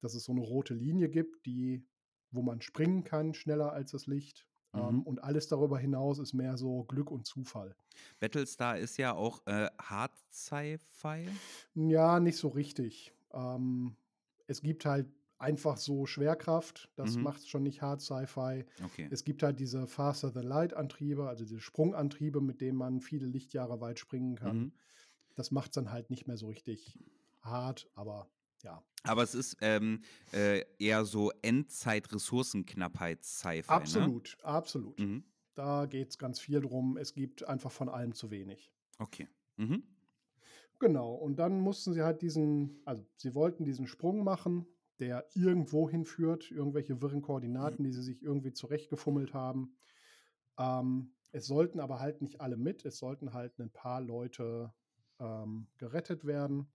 [0.00, 1.86] dass es so eine rote Linie gibt, die,
[2.30, 4.46] wo man springen kann, schneller als das Licht.
[4.74, 5.02] Ähm, Mhm.
[5.02, 7.76] und alles darüber hinaus ist mehr so Glück und Zufall.
[8.18, 11.40] Battlestar ist ja auch äh, Hard Sci-Fi.
[11.74, 13.12] Ja, nicht so richtig.
[13.32, 13.96] Ähm,
[14.46, 17.22] es gibt halt einfach so Schwerkraft, das Mhm.
[17.22, 18.64] macht es schon nicht hart Sci-Fi.
[18.84, 19.08] Okay.
[19.10, 23.26] Es gibt halt diese Faster than Light Antriebe, also diese Sprungantriebe, mit denen man viele
[23.26, 24.56] Lichtjahre weit springen kann.
[24.56, 24.72] Mhm.
[25.34, 26.98] Das macht es dann halt nicht mehr so richtig
[27.42, 28.28] hart, aber
[28.62, 28.82] ja.
[29.02, 30.00] Aber es ist ähm,
[30.32, 33.68] äh, eher so Endzeit-Ressourcenknappheit-Sci-Fi.
[33.68, 34.98] absolut, absolut.
[34.98, 35.06] Ne?
[35.06, 35.24] Mhm.
[35.54, 36.96] Da geht es ganz viel drum.
[36.96, 38.72] Es gibt einfach von allem zu wenig.
[39.00, 39.28] Okay.
[39.56, 39.82] Mhm.
[40.80, 44.66] Genau, und dann mussten sie halt diesen, also sie wollten diesen Sprung machen,
[45.00, 49.76] der irgendwo hinführt, irgendwelche wirren Koordinaten, die sie sich irgendwie zurechtgefummelt haben.
[50.58, 54.72] Ähm, es sollten aber halt nicht alle mit, es sollten halt ein paar Leute
[55.18, 56.68] ähm, gerettet werden.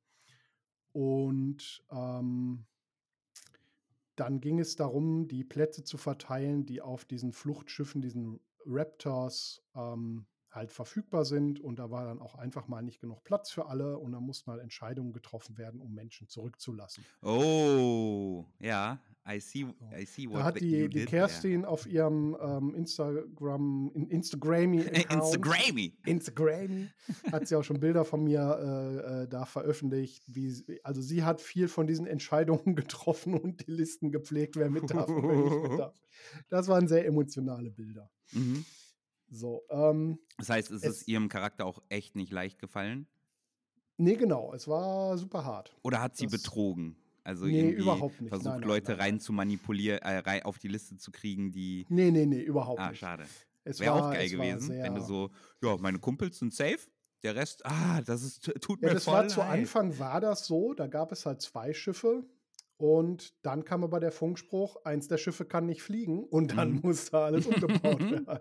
[0.92, 2.66] Und ähm,
[4.16, 10.26] dann ging es darum, die Plätze zu verteilen, die auf diesen Fluchtschiffen, diesen Raptors, ähm,
[10.52, 11.60] halt verfügbar sind.
[11.60, 13.98] Und da war dann auch einfach mal nicht genug Platz für alle.
[13.98, 17.04] Und da mussten halt Entscheidungen getroffen werden, um Menschen zurückzulassen.
[17.22, 19.00] Oh, ja.
[19.28, 22.74] I see, I see what Da hat die, you die did Kerstin auf ihrem ähm,
[22.74, 24.78] Instagram, in Instagrammy
[25.10, 25.94] Instagrammy.
[26.06, 26.88] Instagrammy
[27.32, 30.24] hat sie auch schon Bilder von mir äh, äh, da veröffentlicht.
[30.28, 34.90] Wie, also sie hat viel von diesen Entscheidungen getroffen und die Listen gepflegt, wer mit
[34.90, 35.94] darf wer nicht mit darf.
[36.50, 38.10] Das waren sehr emotionale Bilder.
[38.32, 38.66] Mhm.
[39.30, 43.08] So, ähm, Das heißt, es, Es- ist ihrem Charakter auch echt nicht leicht gefallen?
[43.98, 45.76] nee, genau, es war super hart.
[45.84, 46.96] Oder hat sie Das- betrogen?
[47.24, 48.30] Also Nee, irgendwie überhaupt nicht.
[48.30, 51.52] versucht, Nein, nein, Leute nein, rein zu manipulieren, äh, rein auf die Liste zu kriegen,
[51.52, 51.86] die.
[51.90, 53.00] Nee, nee, nee, überhaupt Ah, nicht.
[53.00, 53.26] schade.
[53.66, 55.30] Es Wäre auch geil gewesen, wenn du so,
[55.62, 56.80] ja, meine Kumpels sind safe,
[57.22, 59.60] der Rest, ah, das ist, tut mir Ja, das voll war zu leid.
[59.60, 62.24] Anfang war das so, da gab es halt zwei Schiffe
[62.78, 66.80] und dann kam aber der Funkspruch, eins der Schiffe kann nicht fliegen und dann Mhm.
[66.84, 68.40] musste alles umgebaut werden.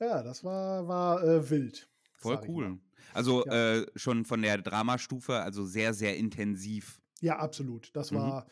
[0.00, 1.90] Ja, das war, war äh, wild.
[2.18, 2.78] Voll cool.
[3.12, 3.50] Also Ja.
[3.50, 7.00] äh, schon von der Dramastufe, also sehr, sehr intensiv.
[7.20, 7.94] Ja, absolut.
[7.96, 8.14] Das Mhm.
[8.14, 8.46] war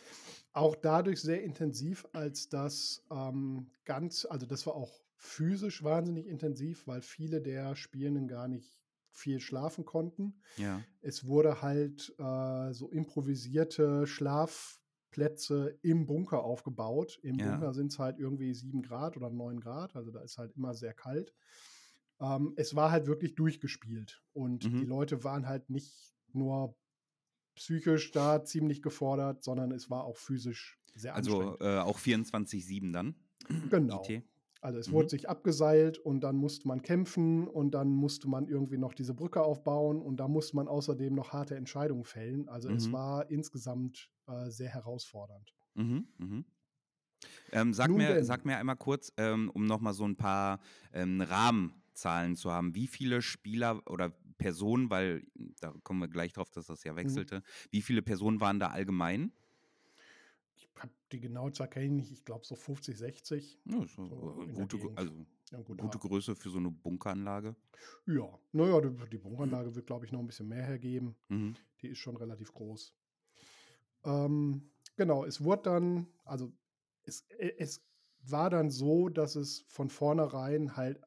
[0.53, 6.87] auch dadurch sehr intensiv, als das ähm, ganz, also das war auch physisch wahnsinnig intensiv,
[6.87, 10.41] weil viele der Spielenden gar nicht viel schlafen konnten.
[10.57, 10.85] Ja.
[11.01, 14.07] Es wurde halt äh, so improvisierte
[15.15, 17.19] Schlafplätze im Bunker aufgebaut.
[17.23, 17.61] Im Ja.
[17.61, 20.75] Bunker sind es halt irgendwie 7 Grad oder 9 Grad, also da ist halt immer
[20.75, 21.33] sehr kalt.
[22.21, 24.79] Ähm, es war halt wirklich durchgespielt und Mhm.
[24.79, 26.77] die Leute waren halt nicht nur
[27.57, 31.61] psychisch da ziemlich gefordert, sondern es war auch physisch sehr Also anstrengend.
[31.61, 33.15] äh, auch 24-7 dann.
[33.69, 33.99] Genau.
[34.09, 34.25] IT.
[34.65, 34.93] Also es Mhm.
[34.93, 39.15] wurde sich abgeseilt und dann musste man kämpfen und dann musste man irgendwie noch diese
[39.15, 42.49] Brücke aufbauen und da musste man außerdem noch harte Entscheidungen fällen.
[42.49, 42.95] Also es Mhm.
[42.95, 45.55] war insgesamt äh, sehr herausfordernd.
[45.77, 46.45] Mhm, mhm.
[47.53, 48.25] Ähm, sag, Nun mir, denn.
[48.25, 50.61] sag mir einmal kurz, ähm, um nochmal so ein paar
[50.93, 55.25] ähm, Rahmenzahlen zu haben, wie viele Spieler oder Personen, weil
[55.61, 59.33] da kommen wir gleich drauf, dass das ja wechselte, wie viele Personen waren da allgemein?
[60.79, 63.61] Habe die genaue Zahl kenne ich nicht, ich glaube so 50, 60.
[63.65, 65.13] Ja, ist so, So äh, gute, also
[65.51, 65.99] Ja, gut, gute.
[65.99, 67.55] Größe für so eine Bunkeranlage.
[68.07, 71.15] ja, naja, die, Bunkeranlage wird, glaube ich, noch ein bisschen mehr hergeben.
[71.29, 71.55] Mhm.
[71.81, 72.95] Die ist schon relativ groß.
[74.05, 76.53] Ähm, genau, es wurde dann, also
[77.03, 77.85] es, äh, es
[78.27, 81.01] war dann so, dass es von vornherein halt,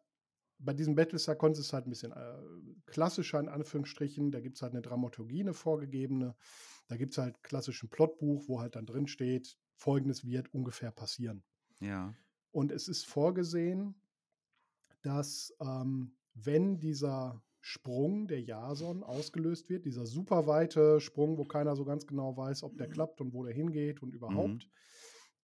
[0.60, 2.34] bei diesem Battlestar konnte es halt ein bisschen äh,
[2.88, 6.36] klassischer in Anführungsstrichen, da gibt es halt eine Dramaturgie, eine vorgegebene,
[6.88, 11.44] da gibt es halt klassischen Plotbuch, wo halt dann drin steht, folgendes wird ungefähr passieren.
[11.80, 12.14] Ja.
[12.52, 13.96] Und es ist vorgesehen,
[15.02, 21.76] dass ähm, wenn dieser Sprung der Jason ausgelöst wird, dieser super weite Sprung, wo keiner
[21.76, 24.70] so ganz genau weiß, ob der klappt und wo der hingeht und überhaupt,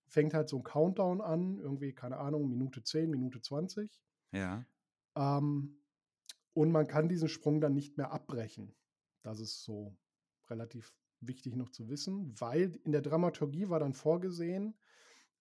[0.08, 4.02] fängt halt so ein Countdown an, irgendwie, keine Ahnung, Minute 10, Minute 20.
[4.32, 4.66] Ja.
[5.16, 5.82] Ähm,
[6.54, 8.74] und man kann diesen Sprung dann nicht mehr abbrechen.
[9.24, 9.98] Das ist so
[10.50, 10.94] relativ
[11.28, 14.76] wichtig noch zu wissen, weil in der Dramaturgie war dann vorgesehen,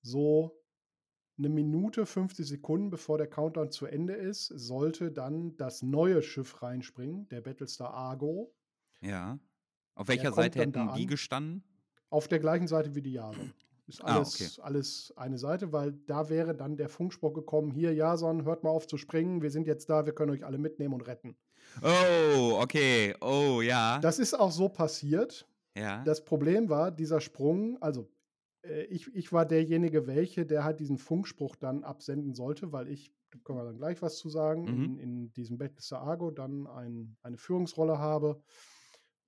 [0.03, 0.59] so
[1.39, 6.63] eine Minute, 50 Sekunden, bevor der Countdown zu Ende ist, sollte dann das neue Schiff
[6.63, 8.55] reinspringen, der Battlestar Argo,
[9.01, 9.39] Ja.
[9.95, 11.09] Auf welcher kommt Seite da hätten die an.
[11.09, 11.65] gestanden?
[12.11, 13.53] auf der gleichen Seite wie die Jason.
[13.87, 18.45] Ist Ah, alles, alles eine Seite, weil da wäre dann der Funkspruch gekommen, hier Jason,
[18.45, 21.01] hört mal auf zu springen, wir sind jetzt da, wir können euch alle mitnehmen und
[21.07, 21.37] retten.
[21.83, 23.15] Oh, okay.
[23.21, 23.99] Oh, ja.
[24.01, 25.49] Das ist auch so passiert.
[25.77, 26.05] Ja.
[26.05, 28.11] Das Problem war, dieser Sprung, also
[28.63, 33.13] äh, ich, ich war derjenige, welche, der halt diesen Funkspruch dann absenden sollte, weil ich,
[33.31, 34.85] da können wir dann gleich was zu sagen, Mhm.
[34.85, 38.43] in, in diesem Battlestar Argo dann ein, eine Führungsrolle habe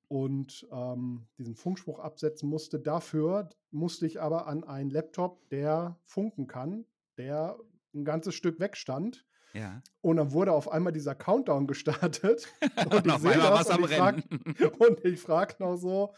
[0.09, 2.79] und ähm, diesen Funkspruch absetzen musste.
[2.79, 6.85] Dafür musste ich aber an einen Laptop, der funken kann,
[7.17, 7.59] der
[7.95, 9.25] ein ganzes Stück wegstand.
[9.55, 9.83] Ja.
[10.01, 12.49] Und dann wurde auf einmal dieser Countdown gestartet.
[12.91, 14.17] Und einmal was am und ich frag,
[14.79, 16.13] und ich frage noch so,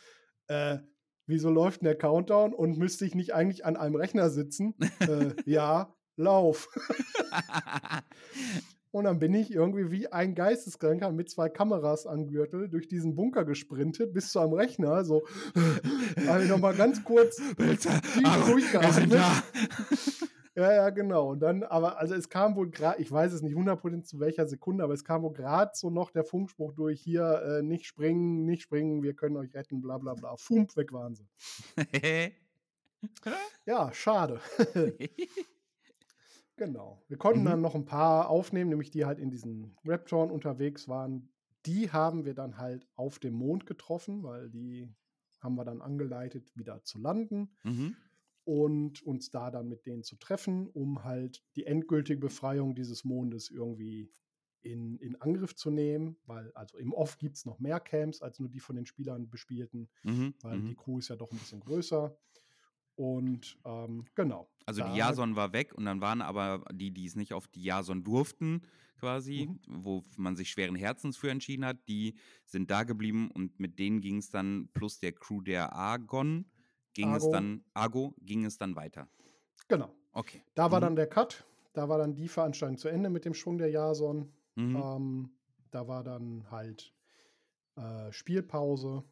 [0.49, 0.79] äh,
[1.27, 4.75] wieso läuft denn der Countdown und müsste ich nicht eigentlich an einem Rechner sitzen?
[5.01, 6.68] äh, ja, lauf.
[8.92, 13.14] Und dann bin ich irgendwie wie ein Geisteskranker mit zwei Kameras am Gürtel durch diesen
[13.14, 15.05] Bunker gesprintet bis zu einem Rechner.
[15.05, 15.27] So,
[16.27, 19.20] habe ich nochmal ganz kurz tief durchgeatmet.
[20.57, 21.31] Ja, ja, genau.
[21.33, 24.47] Und dann, aber, also es kam wohl gerade, ich weiß es nicht 100% zu welcher
[24.47, 28.47] Sekunde, aber es kam wohl gerade so noch der Funkspruch durch, hier, äh, nicht springen,
[28.47, 30.35] nicht springen, wir können euch retten, bla bla bla.
[30.37, 31.27] Fump, weg waren sie.
[33.66, 34.40] ja, schade.
[36.57, 37.03] genau.
[37.09, 37.45] Wir konnten Mhm.
[37.47, 41.29] dann noch ein paar aufnehmen, nämlich die halt in diesen Raptoren unterwegs waren.
[41.66, 44.88] Die haben wir dann halt auf dem Mond getroffen, weil die
[45.40, 47.97] haben wir dann angeleitet, wieder zu landen Mhm.
[48.46, 53.50] Und uns da dann mit denen zu treffen, um halt die endgültige Befreiung dieses Mondes
[53.50, 54.12] irgendwie
[54.62, 58.38] in, in Angriff zu nehmen, weil also im Off gibt es noch mehr Camps als
[58.38, 60.35] nur die von den Spielern bespielten, Mhm.
[60.42, 60.76] weil die Mhm.
[60.76, 62.16] Crew ist ja doch ein bisschen größer.
[62.96, 64.50] Und ähm, genau.
[64.64, 67.62] Also die Jason war weg und dann waren aber die, die es nicht auf die
[67.62, 68.62] Jason durften,
[68.98, 69.61] quasi, Mhm.
[69.68, 74.00] wo man sich schweren Herzens für entschieden hat, die sind da geblieben und mit denen
[74.00, 76.50] ging es dann, plus der Crew der Argon,
[76.96, 77.32] ging es Argo.
[77.32, 79.09] dann, Argo, ging es dann weiter.
[79.68, 79.94] Genau.
[80.12, 80.42] Okay.
[80.54, 80.85] Da war Mhm.
[80.85, 81.44] dann der Cut.
[81.74, 84.32] Da war dann die Veranstaltung zu Ende mit dem Schwung der Jason.
[84.54, 84.76] Mhm.
[84.76, 85.30] Ähm,
[85.70, 86.94] da war dann halt
[87.76, 89.04] äh, Spielpause.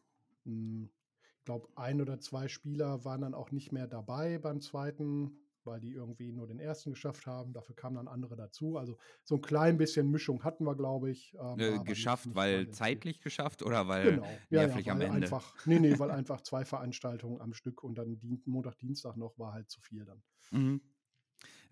[0.45, 0.89] Hm,
[1.37, 5.79] Ich glaube, ein oder zwei Spieler waren dann auch nicht mehr dabei beim zweiten, weil
[5.79, 7.53] die irgendwie nur den ersten geschafft haben.
[7.53, 8.77] Dafür kamen dann andere dazu.
[8.77, 11.33] Also so ein klein bisschen Mischung hatten wir, glaube ich.
[11.35, 14.91] ähm, Äh, aber nicht- geschafft, nicht weil zeitlich geschafft oder weil Genau, ja, ja, nervlich
[14.91, 15.15] am weil Ende?
[15.15, 19.53] einfach, nee, nee, weil einfach zwei Veranstaltungen am Stück und dann Montag, Dienstag noch war
[19.53, 20.23] halt zu viel dann.
[20.51, 20.81] Mhm.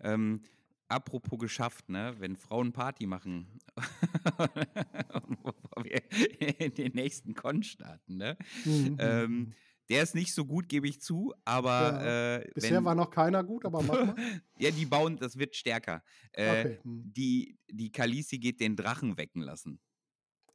[0.00, 0.42] Ähm,
[0.88, 2.14] apropos geschafft, ne?
[2.18, 3.58] Wenn Frauen Party machen,
[5.44, 6.02] bevor wir
[6.60, 8.36] in den nächsten Con starten, ne?
[8.64, 9.56] Mhm, Ähm, mhm.
[9.90, 12.00] Der ist nicht so gut, gebe ich zu, aber
[12.42, 14.16] äh, Bisher wenn, war noch keiner gut, aber mach mal.
[14.58, 16.02] ja, die bauen, das wird stärker.
[16.32, 16.78] Äh, Okay.
[16.82, 17.12] hm.
[17.14, 19.80] Die, die Kalisi geht den Drachen wecken lassen.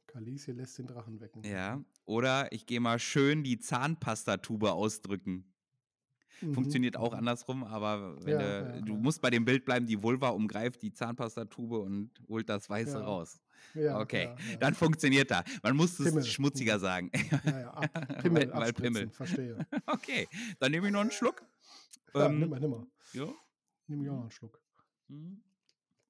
[0.06, 1.42] Kalisi lässt den Drachen wecken.
[1.44, 1.84] Ja.
[2.04, 5.54] Oder ich gehe mal schön die Zahnpastatube ausdrücken.
[6.42, 8.98] Mhm, Funktioniert auch andersrum, aber wenn Ja, du, ja, du ja.
[8.98, 13.04] musst bei dem Bild bleiben, die Vulva umgreift die Zahnpastatube und holt das Weiße Ja.
[13.04, 13.40] raus.
[13.74, 14.56] Ja, okay, ja, ja.
[14.56, 15.44] dann funktioniert das.
[15.62, 16.18] Man muss Pimmel.
[16.18, 16.80] es schmutziger Mhm.
[16.80, 17.10] sagen.
[17.44, 17.80] Ja,
[18.22, 19.10] Pimmel, Weil- Pimmel.
[19.10, 19.66] verstehe.
[19.86, 20.26] okay,
[20.58, 21.44] dann nehme ich noch einen Schluck.
[22.14, 22.86] Ja, Ähm, nimm mal, nimm mal.
[23.12, 23.28] ja.
[23.86, 24.60] Nimm ich auch noch einen Schluck.
[25.08, 25.40] Mhm.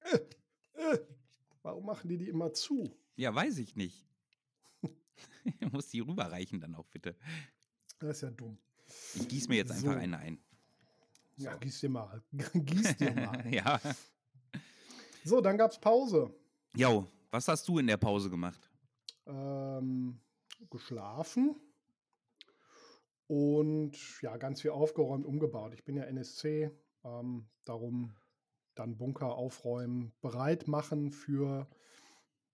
[0.02, 0.98] Äh,
[1.62, 2.96] warum machen die die immer zu?
[3.16, 4.06] Ja, weiß ich nicht.
[4.82, 7.14] du musst die rüberreichen dann auch bitte.
[7.98, 8.56] Das ist ja dumm.
[9.14, 9.98] Ich gieße mir jetzt einfach So.
[9.98, 10.38] eine ein.
[11.36, 12.22] Ja, gieß dir mal.
[12.54, 13.46] Gieß dir mal.
[13.54, 13.78] ja.
[15.24, 16.34] So, dann gab's Pause.
[16.74, 18.70] Jo, was hast du in der Pause gemacht?
[19.26, 20.20] Ähm,
[20.68, 21.56] geschlafen
[23.26, 25.74] und ja, ganz viel aufgeräumt, umgebaut.
[25.74, 26.70] Ich bin ja NSC,
[27.04, 28.16] ähm, darum
[28.74, 31.68] dann Bunker aufräumen, bereit machen für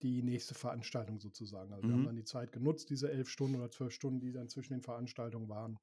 [0.02, 1.72] die nächste Veranstaltung sozusagen.
[1.72, 1.94] Also wir Mhm.
[1.94, 4.82] haben dann die Zeit genutzt, diese elf Stunden oder zwölf Stunden, die dann zwischen den
[4.82, 5.78] Veranstaltungen waren,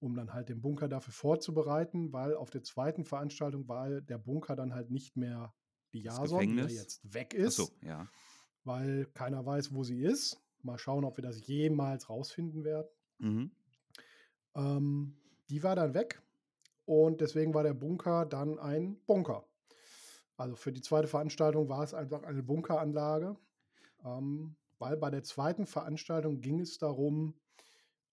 [0.00, 4.56] um dann halt den Bunker dafür vorzubereiten, weil auf der zweiten Veranstaltung war der Bunker
[4.56, 5.54] dann halt nicht mehr
[5.96, 6.74] die Jason, Gefängnis?
[6.74, 8.08] jetzt weg ist Achso, ja.
[8.64, 10.40] weil keiner weiß, wo sie ist.
[10.62, 12.88] Mal schauen, ob wir das jemals rausfinden werden.
[13.18, 13.50] Mhm.
[14.54, 15.16] Ähm,
[15.48, 16.22] die war dann weg
[16.84, 19.46] und deswegen war der Bunker dann ein Bunker.
[20.36, 23.36] Also für die zweite Veranstaltung war es einfach eine Bunkeranlage,
[24.04, 27.34] ähm, weil bei der zweiten Veranstaltung ging es darum,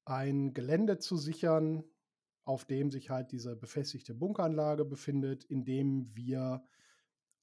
[0.05, 1.83] ein Gelände zu sichern,
[2.45, 6.63] auf dem sich halt diese befestigte Bunkeranlage befindet, in dem wir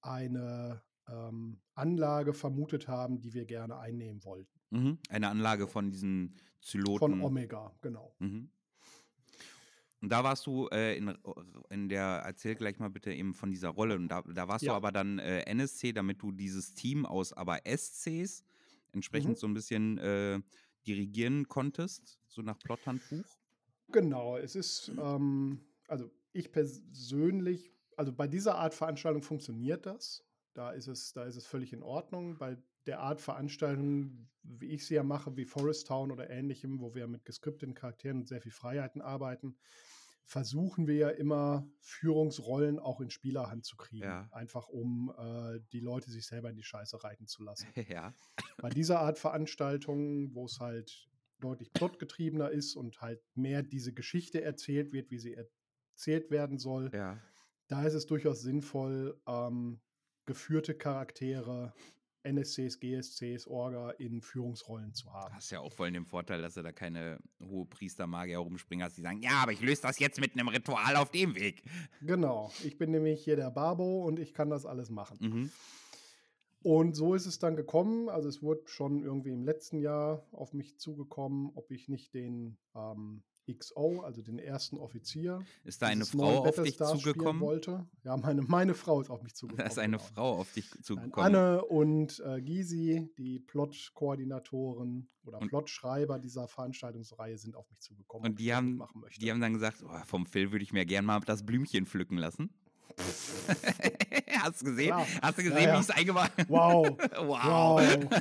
[0.03, 4.61] eine ähm, Anlage vermutet haben, die wir gerne einnehmen wollten.
[4.71, 4.99] Mhm.
[5.09, 6.99] Eine Anlage von diesen Zyloten.
[6.99, 8.15] Von Omega, genau.
[8.19, 8.51] Mhm.
[10.03, 11.15] Und da warst du äh, in,
[11.69, 13.97] in der, erzähl gleich mal bitte eben von dieser Rolle.
[13.97, 14.77] Und da, da warst du Ja.
[14.77, 18.43] aber dann äh, NSC, damit du dieses Team aus aber SCs
[18.93, 19.37] entsprechend Mhm.
[19.37, 20.41] so ein bisschen äh,
[20.87, 23.25] dirigieren konntest, so nach Plothandbuch.
[23.93, 30.25] Genau, es ist, ähm, also ich persönlich, also bei dieser Art Veranstaltung funktioniert das.
[30.55, 32.39] Da ist es, da ist es völlig in Ordnung.
[32.39, 36.95] Bei der Art Veranstaltung, wie ich sie ja mache, wie Forest Town oder ähnlichem, wo
[36.95, 39.59] wir mit geskripteten Charakteren und sehr viel Freiheiten arbeiten,
[40.25, 44.05] versuchen wir ja immer Führungsrollen auch in Spielerhand zu kriegen.
[44.05, 44.31] Ja.
[44.33, 47.67] Einfach um äh, die Leute sich selber in die Scheiße reiten zu lassen.
[47.87, 48.15] ja.
[48.57, 51.07] Bei dieser Art Veranstaltungen, wo es halt
[51.39, 56.91] deutlich plotgetriebener ist und halt mehr diese Geschichte erzählt wird, wie sie erzählt werden soll,
[56.95, 57.19] Ja.
[57.71, 59.81] Da ist es durchaus sinnvoll, ähm,
[60.27, 61.73] geführte Charaktere,
[62.23, 65.35] NSCs, GSCs, Orga in Führungsrollen zu haben.
[65.35, 69.03] Hast ja auch voll den Vorteil, dass du da keine hohe Priestermagier rumspringen hast, die
[69.03, 71.63] sagen, ja, aber ich löse das jetzt mit einem Ritual auf dem Weg.
[72.03, 75.19] Genau, ich bin nämlich hier der Barbo und ich kann das alles machen.
[75.21, 75.51] Mhm.
[76.63, 78.11] Und so ist es dann gekommen.
[78.11, 82.59] Also es wurde schon irgendwie im letzten Jahr auf mich zugekommen, ob ich nicht den
[82.75, 83.23] ähm,
[83.59, 85.41] XO, also den ersten Offizier.
[85.65, 87.41] Ist da eine Frau auf dich zugekommen?
[87.41, 87.87] Wollte.
[88.05, 89.65] Ja, meine, meine Frau ist auf mich zugekommen.
[89.65, 90.09] Da ist eine genau.
[90.15, 91.13] Frau auf dich zugekommen.
[91.37, 98.31] Anne und äh, Gysi, die Plot-Koordinatoren oder Plotschreiber dieser Veranstaltungsreihe, sind auf mich zugekommen.
[98.31, 99.21] Und die haben- machen möchte.
[99.21, 102.17] Die haben dann gesagt, oh, vom Phil würde ich mir gerne mal das Blümchen pflücken
[102.19, 102.51] lassen.
[104.43, 104.87] Hast du gesehen?
[104.89, 105.07] Klar.
[105.23, 105.75] Hast du Ja, gesehen, ja.
[105.75, 106.97] wie ich es eingemacht Wow.
[107.19, 107.81] Wow.
[107.81, 108.21] Wow.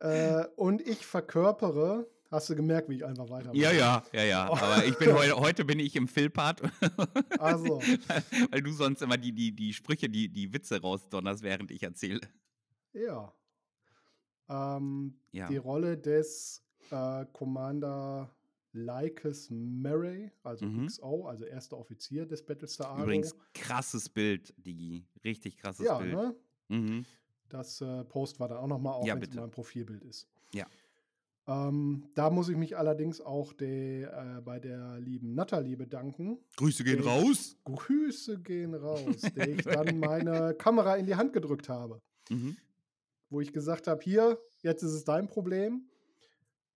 [0.00, 4.48] Äh, und ich verkörpere, hast du gemerkt, wie ich einfach weiter Ja, ja, ja, ja.
[4.50, 4.54] Oh.
[4.56, 6.62] Aber ich bin heute, heute bin ich im Phil-Part,
[7.38, 7.80] Also,
[8.50, 12.20] weil du sonst immer die, die, die Sprüche, die, die Witze rausdonnerst, während ich erzähle.
[12.92, 13.32] ja.
[14.48, 15.48] Ähm, Ja.
[15.48, 18.30] Die Rolle des äh, Commander
[18.72, 20.86] Lycus Murray, also Mhm.
[20.86, 23.02] XO, also erster Offizier des Battlestar Argo.
[23.04, 25.06] Übrigens, krasses Bild, Digi.
[25.24, 26.14] Richtig krasses ja, Bild.
[26.14, 26.34] ne?
[26.68, 27.04] Mhm.
[27.48, 30.28] Das äh, Post war dann auch nochmal, auch Ja, wenn es mein Profilbild ist.
[30.52, 30.66] Ja.
[31.46, 36.38] Ähm, da muss ich mich allerdings auch der, äh, bei der lieben Natalie bedanken.
[36.56, 37.56] Grüße gehen raus.
[37.64, 42.02] Grüße gehen raus, der ich dann meine Kamera in die Hand gedrückt habe.
[42.28, 42.56] Mhm.
[43.30, 45.88] Wo ich gesagt habe, hier, jetzt ist es dein Problem.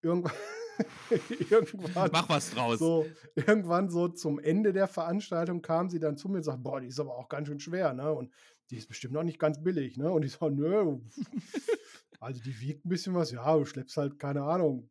[0.00, 0.32] Irgendwann,
[1.50, 2.78] irgendwann, Mach was draus.
[2.78, 6.80] so, irgendwann so zum Ende der Veranstaltung kam sie dann zu mir und sagt, boah,
[6.80, 8.10] die ist aber auch ganz schön schwer, ne?
[8.10, 8.30] Und
[8.70, 10.10] die ist bestimmt auch nicht ganz billig, ne?
[10.10, 10.98] Und ich so, nö.
[12.20, 14.88] Also die wiegt ein bisschen was, ja, du schleppst halt, keine Ahnung,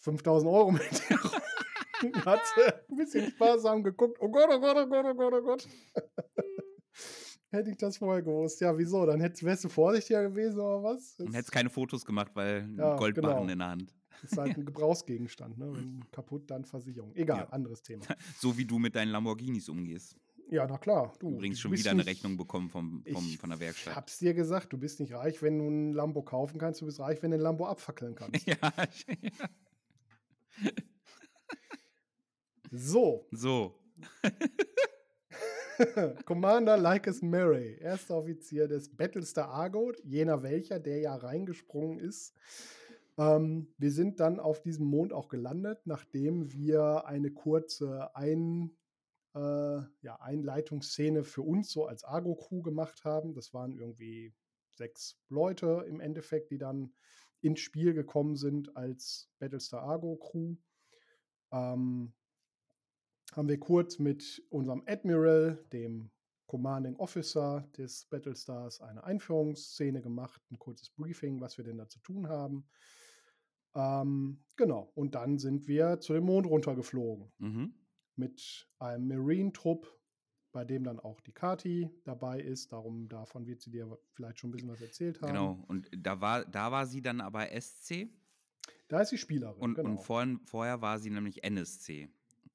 [0.00, 1.30] 5000 Euro mit dir rum.
[2.26, 4.18] Hat sie ein bisschen sparsam geguckt.
[4.20, 5.68] Oh Gott, oh Gott, oh Gott, oh Gott, oh Gott.
[7.50, 8.60] Hätte ich das vorher gewusst.
[8.62, 9.04] Ja, wieso?
[9.06, 11.14] Dann hättest, wärst du vorsichtiger gewesen oder was?
[11.20, 13.52] Und Das hättest keine Fotos gemacht, weil Ja, Goldbarren genau.
[13.52, 13.94] in der Hand.
[14.22, 15.70] ist halt ein Gebrauchsgegenstand, ne?
[15.72, 17.14] Wenn kaputt, dann Versicherung.
[17.14, 17.48] Egal, Ja.
[17.50, 18.04] anderes Thema.
[18.38, 20.16] So wie du mit deinen Lamborghinis umgehst.
[20.52, 21.14] Ja, na klar.
[21.18, 23.96] Du, Übrigens schon wieder eine nicht- Rechnung bekommen vom, vom, Ich von der Werkstatt.
[23.96, 27.00] hab's dir gesagt, du bist nicht reich, wenn du ein Lambo kaufen kannst, du bist
[27.00, 28.34] reich, wenn du ein Lambo abfackeln kannst.
[28.46, 28.56] ja,
[32.70, 33.74] So, so.
[36.24, 42.34] Commander Lycus Murray, erster Offizier des Battlestar Argo, jener welcher, der ja reingesprungen ist.
[43.18, 48.70] Ähm, wir sind dann auf diesem Mond auch gelandet, nachdem wir eine kurze Ein,
[49.34, 53.34] äh, ja, Einleitungsszene für uns so als Argo-Crew gemacht haben.
[53.34, 54.34] Das waren irgendwie
[54.70, 56.94] sechs Leute im Endeffekt, die dann
[57.40, 60.56] ins Spiel gekommen sind als Battlestar Argo-Crew.
[61.52, 62.12] Ähm,
[63.32, 66.10] haben wir kurz mit unserem Admiral, dem
[66.46, 71.98] Commanding Officer des Battlestars, eine Einführungsszene gemacht, ein kurzes Briefing, was wir denn da zu
[72.00, 72.68] tun haben.
[73.74, 77.74] Ähm, genau, und dann sind wir zu dem Mond runtergeflogen Mhm.
[78.16, 79.98] Mit einem Marine-Trupp,
[80.52, 82.72] bei dem dann auch die Kati dabei ist.
[82.72, 85.26] Darum, davon wird sie dir vielleicht schon ein bisschen was erzählt haben.
[85.26, 85.64] Genau.
[85.68, 88.08] Und da war, da war sie dann aber SC
[88.88, 89.60] Da ist die Spielerin.
[89.60, 89.88] und, genau.
[89.90, 92.08] und vorhin, vorher war sie nämlich NSC.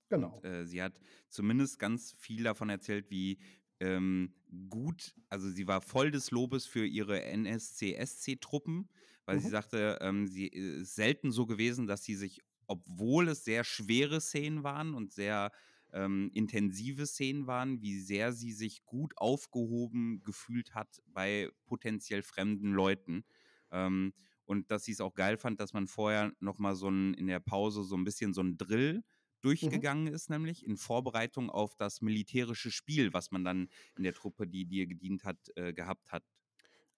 [0.10, 0.44] genau.
[0.44, 1.00] Und, äh, sie hat
[1.30, 3.40] zumindest ganz viel davon erzählt, wie
[3.80, 4.34] ähm,
[4.70, 8.90] gut, also sie war voll des Lobes für ihre NSC-SC-Truppen,
[9.26, 9.52] weil sie Mhm.
[9.52, 14.64] sagte, ähm, sie ist selten so gewesen, dass sie sich, obwohl es sehr schwere Szenen
[14.64, 15.52] waren und sehr
[15.94, 22.74] ähm, intensive Szenen waren, wie sehr sie sich gut aufgehoben gefühlt hat bei potenziell fremden
[22.74, 23.24] Leuten.
[23.72, 24.14] Ähm,
[24.46, 27.28] und dass sie es auch geil fand, dass man vorher noch mal so ein, in
[27.28, 29.04] der Pause so ein bisschen so ein Drill
[29.42, 34.48] durchgegangen ist, nämlich in Vorbereitung auf das militärische Spiel, was man dann in der Truppe,
[34.48, 36.24] die dir gedient hat, äh, gehabt hat.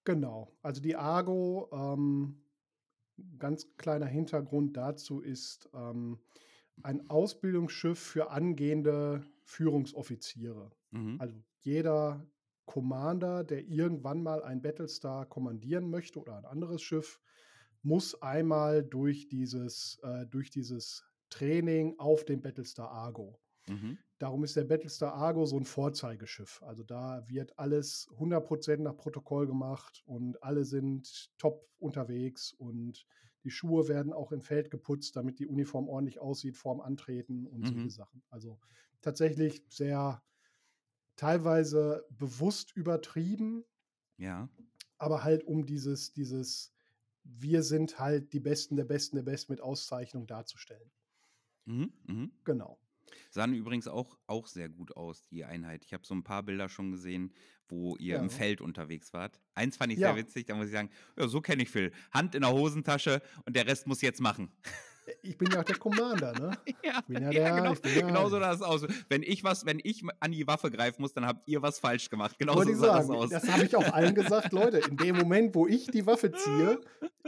[0.06, 0.58] Genau.
[0.62, 2.42] Also die Argo, ähm,
[3.38, 6.20] ganz kleiner Hintergrund dazu ist ähm,
[6.84, 10.72] ein Ausbildungsschiff für angehende Führungsoffiziere.
[10.92, 11.18] Mhm.
[11.20, 12.26] Also jeder
[12.66, 17.20] Commander, der irgendwann mal ein Battlestar kommandieren möchte oder ein anderes Schiff,
[17.82, 23.40] muss einmal durch dieses, äh, durch dieses Training auf dem Battlestar Argo.
[23.68, 23.98] Mhm.
[24.20, 26.62] Darum ist der Battlestar Argo so ein Vorzeigeschiff.
[26.64, 33.06] Also da wird alles 100% nach Protokoll gemacht und alle sind top unterwegs und
[33.46, 37.66] die Schuhe werden auch im Feld geputzt, damit die Uniform ordentlich aussieht vorm Antreten und
[37.66, 37.68] Mhm.
[37.68, 38.24] solche Sachen.
[38.30, 38.60] Also
[39.02, 40.22] tatsächlich sehr
[41.16, 43.66] teilweise bewusst übertrieben,
[44.18, 44.50] Ja.
[45.00, 46.74] aber halt um dieses, dieses,
[47.24, 50.92] wir sind halt die Besten der Besten der Besten mit Auszeichnung darzustellen.
[51.68, 51.94] Mhm.
[52.08, 52.32] Mhm.
[52.46, 52.80] Genau.
[53.30, 55.84] Sahen übrigens auch, auch sehr gut aus, die Einheit.
[55.86, 57.34] Ich habe so ein paar Bilder schon gesehen,
[57.68, 58.22] wo ihr Ja.
[58.22, 59.40] im Feld unterwegs wart.
[59.56, 60.10] Eins fand ich Ja.
[60.14, 61.92] sehr witzig, da muss ich sagen, ja, so kenne ich Phil.
[62.12, 64.52] Hand in der Hosentasche und der Rest muss jetzt machen.
[65.24, 66.52] Ich bin ja auch der Commander, ne?
[66.84, 68.86] Ja, ja der- genau, genau so sah es aus.
[69.08, 72.10] Wenn ich was, wenn ich an die Waffe greifen muss, dann habt ihr was falsch
[72.12, 72.38] gemacht.
[72.38, 73.30] Genau so Wollte sah das sagen, aus.
[73.32, 76.80] das habe ich auch allen gesagt, Leute, in dem Moment, wo ich die Waffe ziehe,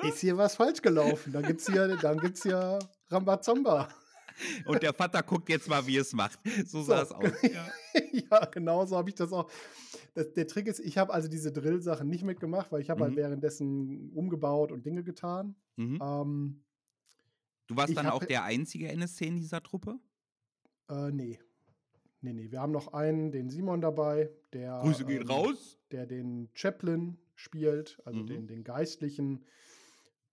[0.03, 1.33] ist hier was falsch gelaufen.
[1.33, 2.77] Dann gibt es hier, dann gibt's hier
[3.09, 3.89] Rambazamba.
[4.65, 6.39] Und der Vater guckt jetzt mal, wie es macht.
[6.65, 7.23] So sah es aus.
[7.43, 7.67] Ja,
[8.11, 9.49] ja genau so habe ich das auch.
[10.13, 13.13] Das, der Trick ist, ich habe also diese Drill-Sachen nicht mitgemacht, weil ich habe halt
[13.13, 13.17] Mhm.
[13.17, 15.55] währenddessen umgebaut und Dinge getan.
[15.75, 15.99] Mhm.
[16.01, 16.63] Ähm,
[17.67, 19.97] Du warst dann hab- auch der einzige NSC in dieser Truppe?
[20.89, 21.39] äh, nee.
[22.23, 22.51] Nee, nee.
[22.51, 25.79] Wir haben noch einen, den Simon dabei, der, Grüße gehen ähm, raus.
[25.91, 28.27] der den Chaplain spielt, also Mhm.
[28.27, 29.43] den, den Geistlichen.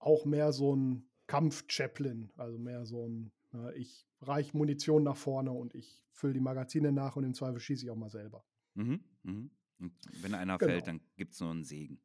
[0.00, 5.52] Auch mehr so ein Kampf-Chaplain, also mehr so ein, äh, ich reich Munition nach vorne
[5.52, 8.44] und ich fülle die Magazine nach und im Zweifel schieße ich auch mal selber.
[8.74, 9.04] Mhm.
[9.22, 9.50] Mhm.
[9.78, 10.72] Und wenn einer Genau.
[10.72, 12.00] fällt, dann gibt es nur einen Segen.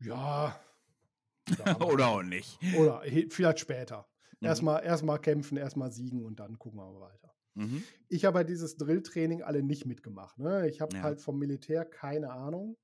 [0.00, 0.60] Ja.
[1.80, 2.58] Oder auch nicht.
[2.76, 4.06] Oder vielleicht später.
[4.40, 4.46] Mhm.
[4.46, 7.34] Erstmal erstmal kämpfen, erstmal siegen und dann gucken wir weiter.
[7.54, 7.84] Mhm.
[8.08, 10.38] Ich habe halt dieses Drilltraining alle nicht mitgemacht.
[10.38, 10.68] Ne?
[10.68, 11.02] Ich habe Ja.
[11.02, 12.76] halt vom Militär keine Ahnung.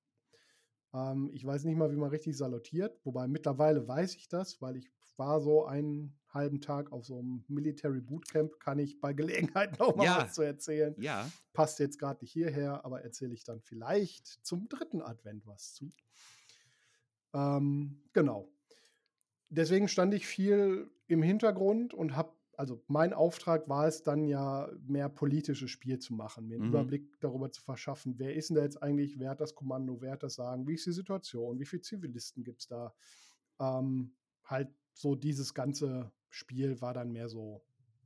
[0.95, 2.99] Ähm, ich weiß nicht mal, wie man richtig salutiert.
[3.05, 7.45] Wobei mittlerweile weiß ich das, weil ich war so einen halben Tag auf so einem
[7.49, 10.23] Military Bootcamp, kann ich bei Gelegenheit noch mal Ja.
[10.25, 10.95] was zu erzählen.
[11.01, 11.29] Ja.
[11.53, 15.91] Passt jetzt gerade nicht hierher, aber erzähle ich dann vielleicht zum dritten Advent was zu.
[17.35, 18.49] Ähm, genau.
[19.49, 24.71] Deswegen stand ich viel im Hintergrund und habe, also mein Auftrag war es dann ja,
[24.87, 26.71] mehr politisches Spiel zu machen, mir einen Mhm.
[26.71, 30.13] Überblick darüber zu verschaffen, wer ist denn da jetzt eigentlich, wer hat das Kommando, wer
[30.13, 32.95] hat das Sagen, wie ist die Situation, wie viele Zivilisten gibt es da.
[33.61, 37.63] Ähm, halt so dieses ganze Spiel war dann mehr so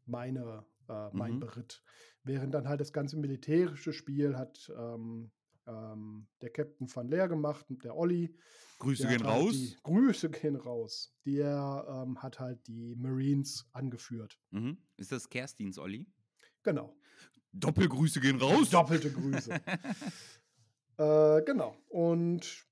[0.07, 1.41] meine, äh, mein Mhm.
[1.41, 1.83] Beritt.
[2.23, 5.31] Während dann halt das ganze militärische Spiel hat ähm,
[5.67, 8.35] ähm, der Captain van Leer gemacht, und der Olli.
[8.79, 9.53] Grüße Der gehen halt raus.
[9.53, 11.15] Die, Grüße gehen raus.
[11.25, 14.39] Der ähm, hat halt die Marines angeführt.
[14.51, 14.79] Mhm.
[14.97, 16.07] Ist das Kerstins, Olli?
[16.63, 16.97] Genau.
[17.53, 18.71] Doppelgrüße gehen raus.
[18.71, 19.53] Doppelte Grüße.
[20.99, 21.77] äh, genau.
[21.89, 22.67] Und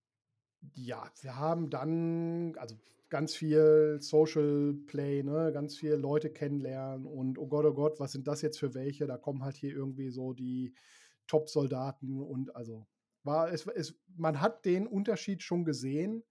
[0.75, 2.77] ja, wir haben dann, also
[3.13, 8.13] ganz viel Social Play, ne, ganz viel Leute kennenlernen und oh Gott, oh Gott, was
[8.13, 9.07] sind das jetzt für welche?
[9.07, 10.73] Da kommen halt hier irgendwie so die
[11.27, 12.87] Top-Soldaten und also
[13.23, 16.25] war es, es, man hat den Unterschied schon gesehen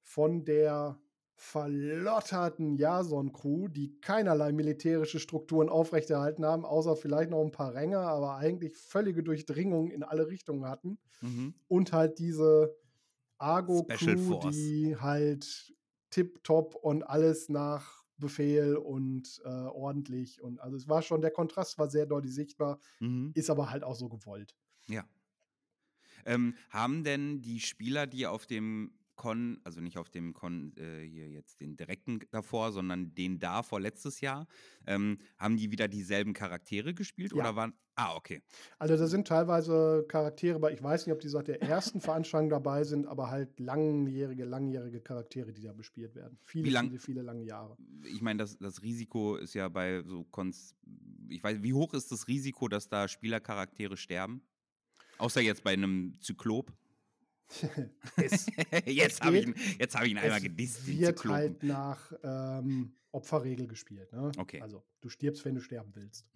[0.00, 0.98] von der
[1.34, 8.36] verlotterten Jason-Crew, die keinerlei militärische Strukturen aufrechterhalten haben, außer vielleicht noch ein paar Ränge, aber
[8.36, 10.98] eigentlich völlige Durchdringung in alle Richtungen hatten.
[11.20, 11.52] Mhm.
[11.68, 12.74] Und halt diese
[13.36, 15.74] Argo-Crew, die halt
[16.12, 20.42] tipptopp und alles nach Befehl und äh, ordentlich.
[20.42, 23.34] Und also es war schon, der Kontrast war sehr deutlich sichtbar, Mhm.
[23.34, 24.56] ist aber halt auch so gewollt.
[24.88, 25.08] Ja.
[26.24, 31.00] Ähm, haben denn die Spieler, die auf dem Con, also nicht auf dem Con äh,
[31.06, 34.46] hier jetzt den direkten davor, sondern den davor letztes Jahr,
[34.86, 37.38] ähm, haben die wieder dieselben Charaktere gespielt Ja.
[37.40, 37.74] oder waren.
[37.94, 38.40] Ah, okay.
[38.78, 42.48] Also da sind teilweise Charaktere, aber ich weiß nicht, ob die seit der ersten Veranstaltung
[42.48, 46.38] dabei sind, aber halt langjährige, langjährige Charaktere, die da bespielt werden.
[46.42, 47.76] Viele, Wie lang- viele, viele lange Jahre.
[48.04, 50.74] Ich meine, das, das Risiko ist ja bei so Cons.
[51.28, 54.42] Ich weiß, wie hoch ist das Risiko, dass da Spielercharaktere sterben?
[55.18, 56.72] Außer jetzt bei einem Zyklop.
[58.16, 58.46] es
[58.86, 62.12] jetzt es habe ich, jetzt hab ich ihn einmal es gedisst, den wird halt nach
[62.22, 64.12] ähm, Opferregel gespielt.
[64.12, 64.32] Ne?
[64.38, 64.60] Okay.
[64.60, 66.26] Also du stirbst, wenn du sterben willst.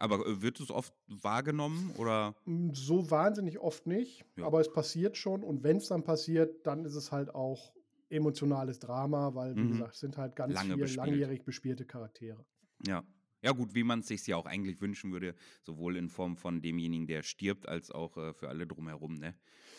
[0.00, 2.34] Aber äh, wird es oft wahrgenommen oder?
[2.44, 4.46] Mm, So wahnsinnig oft nicht, Ja.
[4.46, 5.42] aber es passiert schon.
[5.42, 7.74] Und wenn es dann passiert, dann ist es halt auch
[8.08, 9.72] emotionales Drama, weil, wie Mhm.
[9.72, 11.06] gesagt, es sind halt ganz Lange viele bespielt.
[11.06, 12.44] langjährig bespielte Charaktere.
[12.86, 13.04] Ja.
[13.40, 16.60] Ja, gut, wie man es sich ja auch eigentlich wünschen würde, sowohl in Form von
[16.60, 19.34] demjenigen, der stirbt, als auch äh, für alle drumherum, ne?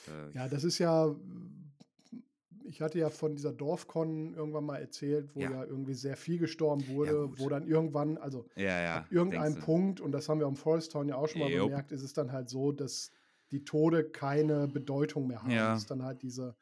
[0.07, 1.15] Äh, Ja, das ist ja,
[2.65, 5.51] ich hatte ja von dieser Dorfcon irgendwann mal erzählt, wo Ja.
[5.51, 7.39] ja, irgendwie sehr viel gestorben wurde, gut.
[7.39, 8.95] wo dann irgendwann, also ja, ja.
[8.97, 9.59] ab irgendeinem.
[9.59, 11.69] Punkt, und das haben wir am Forest Town ja auch schon mal Jupp.
[11.69, 13.11] bemerkt, ist es dann halt so, dass
[13.51, 15.49] die Tode keine Bedeutung mehr haben.
[15.51, 15.73] Ja.
[15.73, 16.55] Es ist dann halt diese,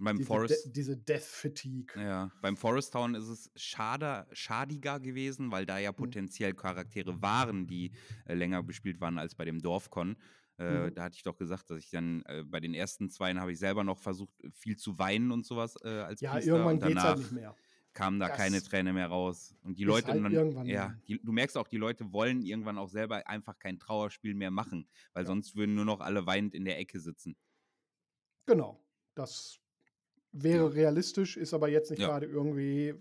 [0.00, 0.66] beim diese, Forest.
[0.66, 1.94] De diese Death Fatigue.
[2.02, 5.82] Ja, beim Forest Town ist es schade, schadiger gewesen, weil da Mhm.
[5.84, 7.92] ja potenziell Charaktere waren, die
[8.24, 10.16] äh, länger bespielt waren als bei dem Dorfcon.
[10.62, 10.94] Äh, Mhm.
[10.94, 13.58] Da hatte ich doch gesagt, dass ich dann äh, bei den ersten zweien habe ich
[13.58, 16.52] selber noch versucht, viel zu weinen und sowas äh, als Ja, Priester.
[16.52, 17.56] irgendwann geht es halt nicht mehr.
[17.94, 19.54] kam da Das keine Träne mehr raus.
[19.62, 22.78] Und die Leute, halt dann, irgendwann ja, die, du merkst auch, die Leute wollen irgendwann
[22.78, 25.26] auch selber einfach kein Trauerspiel mehr machen, weil Ja.
[25.26, 27.36] sonst würden nur noch alle weinend in der Ecke sitzen.
[28.46, 28.80] Genau.
[29.14, 29.58] Das
[30.32, 32.08] wäre realistisch, ist aber jetzt nicht Ja.
[32.08, 32.94] gerade irgendwie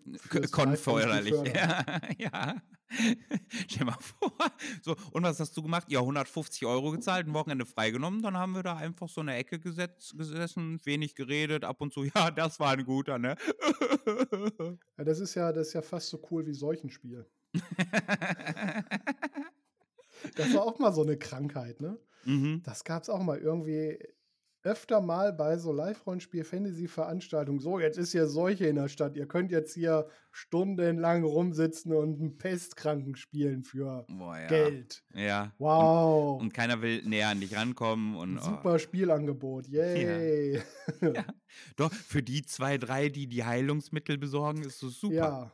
[0.51, 1.33] Konförderlich.
[1.55, 1.85] Ja,
[2.17, 2.61] ja.
[3.69, 4.33] Stell mal vor.
[4.81, 5.87] So, und was hast du gemacht?
[5.89, 8.21] Ja, 150 Euro gezahlt, ein Wochenende freigenommen.
[8.21, 12.03] Dann haben wir da einfach so eine Ecke gesetzt, gesessen, wenig geredet, ab und zu,
[12.15, 13.35] ja, das war ein guter, ne?
[14.97, 17.25] Ja, das ist ja, das ist ja fast so cool wie Seuchenspiel.
[20.35, 21.97] Das war auch mal so eine Krankheit, ne?
[22.25, 22.61] mhm.
[22.63, 23.99] Das gab es auch mal irgendwie.
[24.63, 29.51] Öfter mal bei so Live-Rollenspiel-Fantasy-Veranstaltungen, so, jetzt ist hier Seuche in der Stadt, ihr könnt
[29.51, 34.47] jetzt hier stundenlang rumsitzen und einen Pestkranken spielen für Boah, ja.
[34.47, 35.03] Geld.
[35.13, 35.53] Ja.
[35.57, 36.39] Wow.
[36.39, 38.15] Und, und keiner will näher an dich rankommen.
[38.15, 38.41] Und, oh.
[38.41, 40.61] Super Spielangebot, yay.
[41.01, 41.25] Ja.
[41.75, 45.15] Doch, für die zwei, drei, die die Heilungsmittel besorgen, ist es super.
[45.15, 45.53] Ja,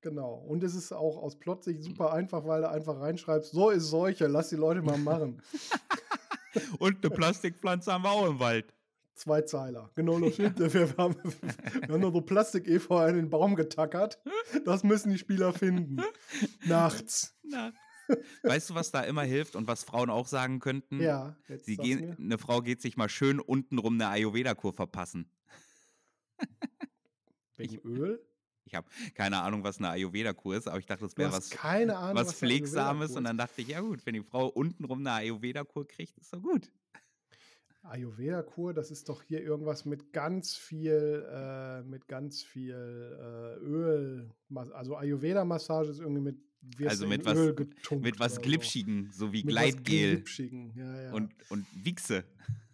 [0.00, 0.34] genau.
[0.34, 4.26] Und es ist auch aus Plotsicht super einfach, weil du einfach reinschreibst, so ist Seuche,
[4.26, 5.42] lass die Leute mal machen.
[6.78, 8.72] Und eine Plastikpflanze haben wir auch im Wald.
[9.14, 9.90] Zwei Zeiler.
[9.94, 10.58] Genau, das stimmt.
[10.58, 14.20] Wir, haben, wir haben noch so Plastik-Efeu in den Baum getackert.
[14.64, 16.02] Das müssen die Spieler finden.
[16.66, 17.34] Nachts.
[17.42, 17.78] Nachts.
[18.42, 21.00] Weißt du, was da immer hilft und was Frauen auch sagen könnten?
[21.00, 21.36] Ja.
[21.62, 25.28] Sie gehen, eine Frau geht sich mal schön untenrum eine Ayurveda-Kur verpassen.
[27.56, 28.24] Wegen ich, Öl?
[28.66, 31.96] Ich habe keine Ahnung, was eine Ayurveda-Kur ist, aber ich dachte, das wäre was, keine
[31.96, 33.16] Ahnung, was, was Pflegsames.
[33.16, 36.42] Und dann dachte ich, ja gut, wenn die Frau untenrum eine Ayurveda-Kur kriegt, ist doch
[36.42, 36.70] gut.
[37.84, 44.34] Ayurveda-Kur, das ist doch hier irgendwas mit ganz viel, äh, mit ganz viel äh, Öl.
[44.72, 46.36] Also Ayurveda-Massage ist irgendwie mit
[46.84, 47.36] also mit was,
[47.90, 50.24] mit was Glitschigen, so, so wie mit Gleitgel
[50.74, 51.12] ja, ja.
[51.12, 52.24] Und, und Wichse.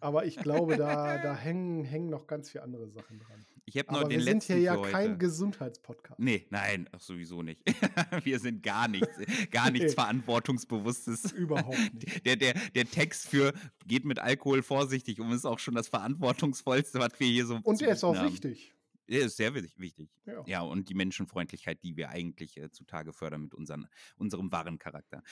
[0.00, 3.44] Aber ich glaube, da, da hängen, hängen noch ganz viele andere Sachen dran.
[3.64, 5.18] Ich habe noch den wir letzten sind hier ja kein.
[5.18, 6.18] Gesundheitspodcast.
[6.18, 7.60] Nee, nein, ach, sowieso nicht.
[8.24, 9.16] wir sind gar nichts,
[9.50, 9.94] gar nichts Nee.
[9.94, 11.32] Verantwortungsbewusstes.
[11.32, 12.26] Überhaupt nicht.
[12.26, 13.52] Der, der, der Text für
[13.86, 17.80] geht mit Alkohol vorsichtig um ist auch schon das Verantwortungsvollste, was wir hier so Und
[17.80, 18.32] der ist auch haben.
[18.32, 18.74] wichtig.
[19.08, 20.10] Der ist sehr wi- wichtig.
[20.26, 20.42] Ja.
[20.46, 23.86] Ja, und die Menschenfreundlichkeit, die wir eigentlich äh, zutage fördern mit unseren,
[24.16, 25.22] unserem wahren Charakter.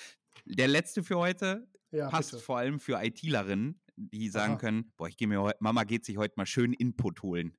[0.45, 2.43] Der letzte für heute Ja, passt bitte.
[2.43, 4.59] vor allem für ITlerinnen, die sagen Aha.
[4.61, 7.57] können, boah, ich gehe mir Mama geht sich heute mal schön Input holen.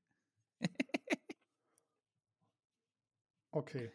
[3.51, 3.91] Okay.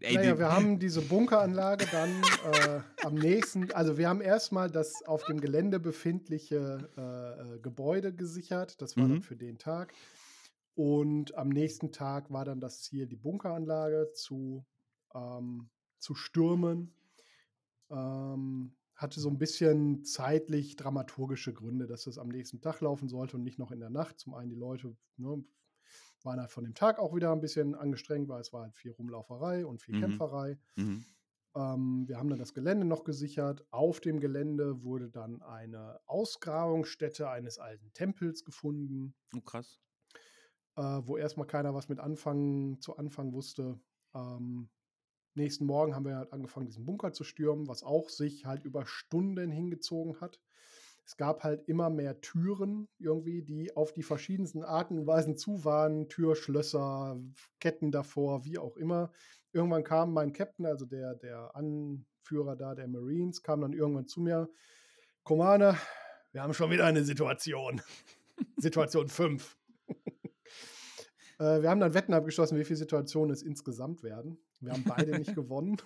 [0.00, 2.10] Ey, naja, wir haben diese Bunkeranlage dann
[2.52, 8.12] äh, am nächsten, also wir haben erstmal das auf dem Gelände befindliche äh, äh, Gebäude
[8.14, 8.80] gesichert.
[8.82, 9.12] Das war Mhm.
[9.14, 9.94] dann für den Tag.
[10.74, 14.64] Und am nächsten Tag war dann das Ziel, die Bunkeranlage zu,
[15.14, 16.94] ähm, zu stürmen.
[17.90, 23.36] Ähm, hatte so ein bisschen zeitlich dramaturgische Gründe, dass das am nächsten Tag laufen sollte
[23.36, 24.20] und nicht noch in der Nacht.
[24.20, 25.42] Zum einen die Leute ne,
[26.24, 28.92] waren halt von dem Tag auch wieder ein bisschen angestrengt, weil es war halt viel
[28.92, 30.00] Rumlauferei und viel Mhm.
[30.00, 30.58] Kämpferei.
[30.76, 31.06] Mhm.
[31.56, 33.66] Ähm, wir haben dann das Gelände noch gesichert.
[33.70, 39.80] Auf dem Gelände wurde dann eine Ausgrabungsstätte eines alten Tempels gefunden, Oh, krass.
[40.76, 43.80] äh, wo erstmal keiner was mit anfangen, zu anfangen wusste.
[44.14, 44.70] Ähm,
[45.34, 48.86] nächsten Morgen haben wir halt angefangen, diesen Bunker zu stürmen, was auch sich halt über
[48.86, 50.40] Stunden hingezogen hat.
[51.08, 55.64] Es gab halt immer mehr Türen irgendwie, die auf die verschiedensten Arten und Weisen zu
[55.64, 56.10] waren.
[56.10, 57.18] Türschlösser,
[57.60, 59.10] Ketten davor, wie auch immer.
[59.54, 64.20] Irgendwann kam mein Captain, also der, der Anführer da der Marines, kam dann irgendwann zu
[64.20, 64.50] mir.
[65.22, 65.78] Commander,
[66.32, 67.80] wir haben schon wieder eine Situation.
[68.58, 69.56] Situation 5.
[71.38, 74.36] äh, wir haben dann Wetten abgeschlossen, wie viele Situationen es insgesamt werden.
[74.60, 75.78] Wir haben beide nicht gewonnen.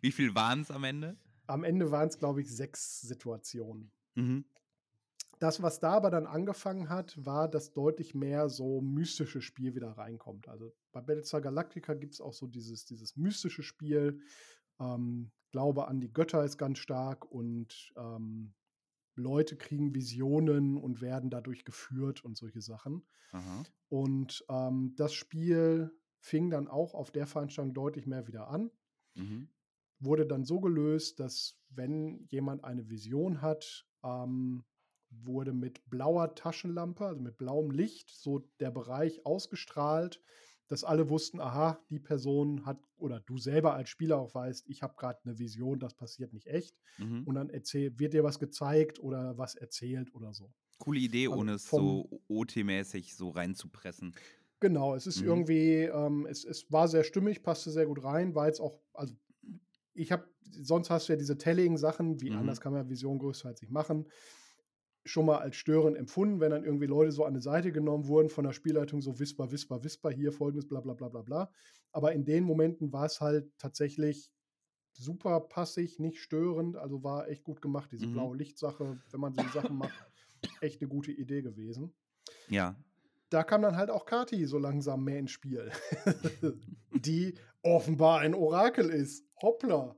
[0.00, 1.18] Wie viel waren es am Ende?
[1.46, 3.92] Am Ende waren es, glaube ich, sechs Situationen.
[4.14, 4.44] Mhm.
[5.40, 9.90] Das, was da aber dann angefangen hat, war, dass deutlich mehr so mystische Spiel wieder
[9.92, 10.48] reinkommt.
[10.48, 14.20] Also bei Battlestar Galactica gibt es auch so dieses, dieses mystische Spiel.
[14.80, 18.54] Ähm, Glaube an die Götter ist ganz stark und ähm,
[19.14, 23.06] Leute kriegen Visionen und werden dadurch geführt und solche Sachen.
[23.32, 23.66] Aha.
[23.88, 28.70] Und ähm, das Spiel fing dann auch auf der Veranstaltung deutlich mehr wieder an
[29.16, 29.48] Mhm.
[29.98, 34.64] wurde dann so gelöst, dass wenn jemand eine Vision hat, ähm,
[35.10, 40.20] wurde mit blauer Taschenlampe, also mit blauem Licht, so der Bereich ausgestrahlt,
[40.68, 44.82] dass alle wussten, aha, die Person hat, oder du selber als Spieler auch weißt, ich
[44.82, 46.76] habe gerade eine Vision, das passiert nicht echt.
[46.98, 47.24] Mhm.
[47.24, 50.52] Und dann erzähl, wird dir was gezeigt oder was erzählt oder so.
[50.78, 54.16] Coole Idee, also ohne es so OT-mäßig so reinzupressen.
[54.60, 55.20] Genau, es ist Mhm.
[55.20, 59.14] irgendwie, ähm, es, es war sehr stimmig, passte sehr gut rein, war jetzt auch, also
[59.94, 62.34] ich habe, sonst hast du ja diese Telling-Sachen, wie Mhm.
[62.34, 64.08] anders kann man Vision größtenteils nicht machen,
[65.06, 68.30] schon mal als störend empfunden, wenn dann irgendwie Leute so an die Seite genommen wurden
[68.30, 71.52] von der Spielleitung, so Whisper, Whisper, Whisper, hier folgendes, bla bla bla bla bla.
[71.92, 74.32] Aber in den Momenten war es halt tatsächlich
[74.94, 78.08] super passig, nicht störend, also war echt gut gemacht, diese Mhm.
[78.08, 80.04] blaue Lichtsache, wenn man so Sachen macht,
[80.60, 81.94] echt eine gute Idee gewesen
[82.46, 82.76] Ja.
[83.34, 85.70] Da kam dann halt auch Kati so langsam mehr ins Spiel.
[86.92, 89.26] die offenbar ein Orakel ist.
[89.42, 89.96] Hoppla.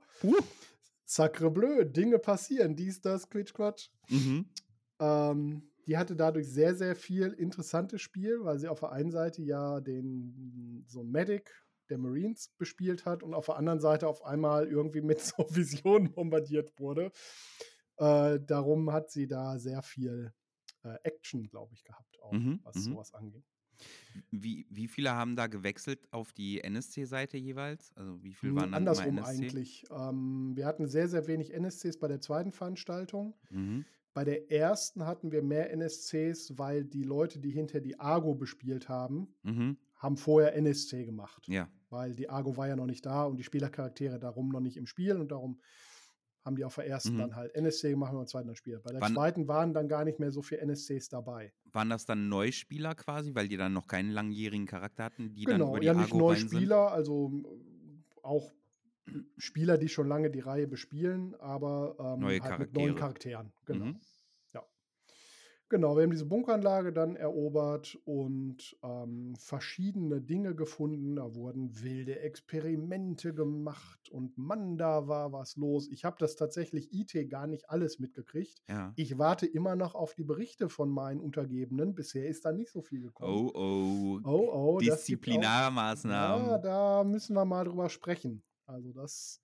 [1.04, 3.90] Sacre bleu, Dinge passieren, dies, das, Quitsch, Quatsch.
[4.08, 4.46] Mhm.
[4.98, 9.42] Ähm, die hatte dadurch sehr, sehr viel interessantes Spiel, weil sie auf der einen Seite
[9.42, 11.52] ja den so Medic
[11.90, 16.12] der Marines bespielt hat und auf der anderen Seite auf einmal irgendwie mit so Visionen
[16.12, 17.12] bombardiert wurde.
[17.98, 20.32] Äh, darum hat sie da sehr viel
[20.86, 22.80] äh, Action, glaube ich, gehabt, auch, Mhm, was mhm.
[22.82, 23.44] sowas anging.
[24.30, 27.92] Wie, wie viele haben da gewechselt auf die NSC-Seite jeweils?
[27.94, 29.84] Also wie viel Hm, waren dann andersrum eigentlich.
[29.90, 33.34] Ähm, wir hatten sehr, sehr wenig NSCs bei der zweiten Veranstaltung.
[33.50, 33.84] Mhm.
[34.14, 38.88] Bei der ersten hatten wir mehr NSCs, weil die Leute, die hinter die Argo bespielt
[38.88, 39.76] haben, Mhm.
[39.96, 41.46] haben vorher NSC gemacht.
[41.48, 41.68] Ja.
[41.90, 44.86] Weil die Argo war ja noch nicht da und die Spielercharaktere darum noch nicht im
[44.86, 45.60] Spiel und darum
[46.46, 47.18] haben die auf der ersten Mhm.
[47.18, 48.78] dann halt NSC gemacht und beim zweiten dann Spiel.
[48.78, 51.52] Bei der Wann- zweiten waren dann gar nicht mehr so viele NSCs dabei.
[51.72, 55.54] Waren das dann Neuspieler quasi, weil die dann noch keinen langjährigen Charakter hatten, die dann
[55.58, 56.18] genau, über die ja nicht Argo?
[56.18, 57.46] Neuspieler, also m,
[58.22, 58.52] auch
[59.38, 62.94] Spieler, die schon lange die Reihe bespielen, aber ähm, halt mit neuen Charaktere.
[62.94, 63.52] Charakteren.
[63.66, 63.84] Genau.
[63.86, 64.00] Mhm.
[65.68, 71.16] Genau, wir haben diese Bunkeranlage dann erobert und ähm, verschiedene Dinge gefunden.
[71.16, 75.88] Da wurden wilde Experimente gemacht und Mann, da war was los.
[75.88, 78.62] Ich habe das tatsächlich IT gar nicht alles mitgekriegt.
[78.68, 78.92] Ja.
[78.94, 81.96] Ich warte immer noch auf die Berichte von meinen Untergebenen.
[81.96, 83.50] Bisher ist da nicht so viel gekommen.
[83.52, 84.20] Oh, oh.
[84.24, 86.46] oh, oh Disziplinarmaßnahmen.
[86.46, 88.40] ja, da müssen wir mal drüber sprechen.
[88.66, 89.42] Also das,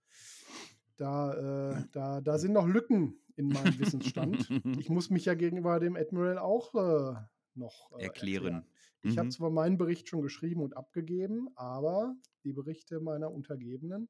[0.96, 4.52] da, äh, da, da sind noch Lücken in meinem Wissensstand.
[4.74, 7.14] Ich muss mich ja gegenüber dem Admiral auch äh,
[7.54, 8.66] noch äh, Erklären.
[9.02, 9.30] Ich habe Mhm.
[9.30, 14.08] zwar meinen Bericht schon geschrieben und abgegeben, aber die Berichte meiner Untergebenen.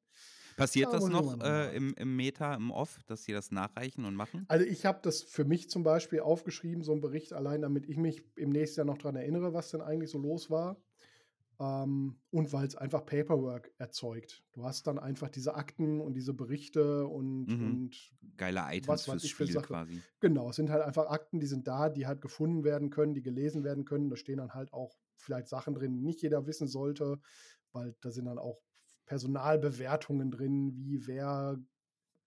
[0.55, 4.05] Passiert Da das ich noch äh, im, im Meta, im Off, dass sie das nachreichen
[4.05, 4.47] und machen?
[4.47, 7.97] Also ich habe das für mich zum Beispiel aufgeschrieben, so einen Bericht allein, damit ich
[7.97, 10.81] mich im nächsten Jahr noch daran erinnere, was denn eigentlich so los war.
[11.63, 14.43] Ähm, und weil es einfach Paperwork erzeugt.
[14.53, 17.59] Du hast dann einfach diese Akten und diese Berichte und, Mhm.
[17.59, 19.67] und Geile Items was weiß fürs ich für Spiel Sache.
[19.67, 20.03] quasi.
[20.19, 23.21] Genau, es sind halt einfach Akten, die sind da, die halt gefunden werden können, die
[23.21, 24.09] gelesen werden können.
[24.09, 27.19] Da stehen dann halt auch vielleicht Sachen drin, die nicht jeder wissen sollte,
[27.71, 28.61] weil da sind dann auch
[29.05, 31.59] Personalbewertungen drin, wie wer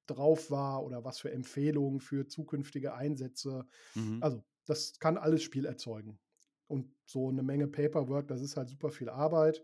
[0.07, 3.67] drauf war oder was für Empfehlungen für zukünftige Einsätze.
[3.95, 4.21] Mhm.
[4.21, 6.21] Also, das kann alles Spiel erzeugen.
[6.67, 9.63] Und so eine Menge Paperwork, das ist halt super viel Arbeit.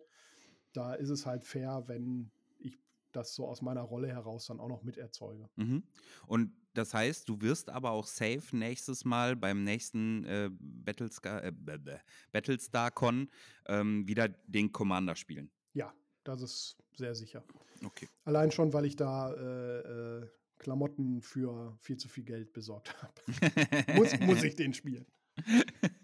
[0.72, 2.78] Da ist es halt fair, wenn ich
[3.11, 5.48] das so aus meiner Rolle heraus dann auch noch miterzeuge.
[5.57, 5.82] Mhm.
[6.26, 11.53] Und das heißt, du wirst aber auch safe nächstes Mal beim nächsten äh, Battlestar, äh,
[11.53, 11.98] bäh, bäh,
[12.30, 13.28] Battlestar Con
[13.66, 15.50] ähm, wieder den Commander spielen.
[15.74, 15.92] Ja,
[16.24, 17.44] das ist sehr sicher.
[17.84, 18.09] Okay.
[18.24, 20.28] Allein schon, weil ich da äh, äh,
[20.59, 23.94] Klamotten für viel zu viel Geld besorgt habe.
[23.94, 25.07] muss, muss ich den spielen.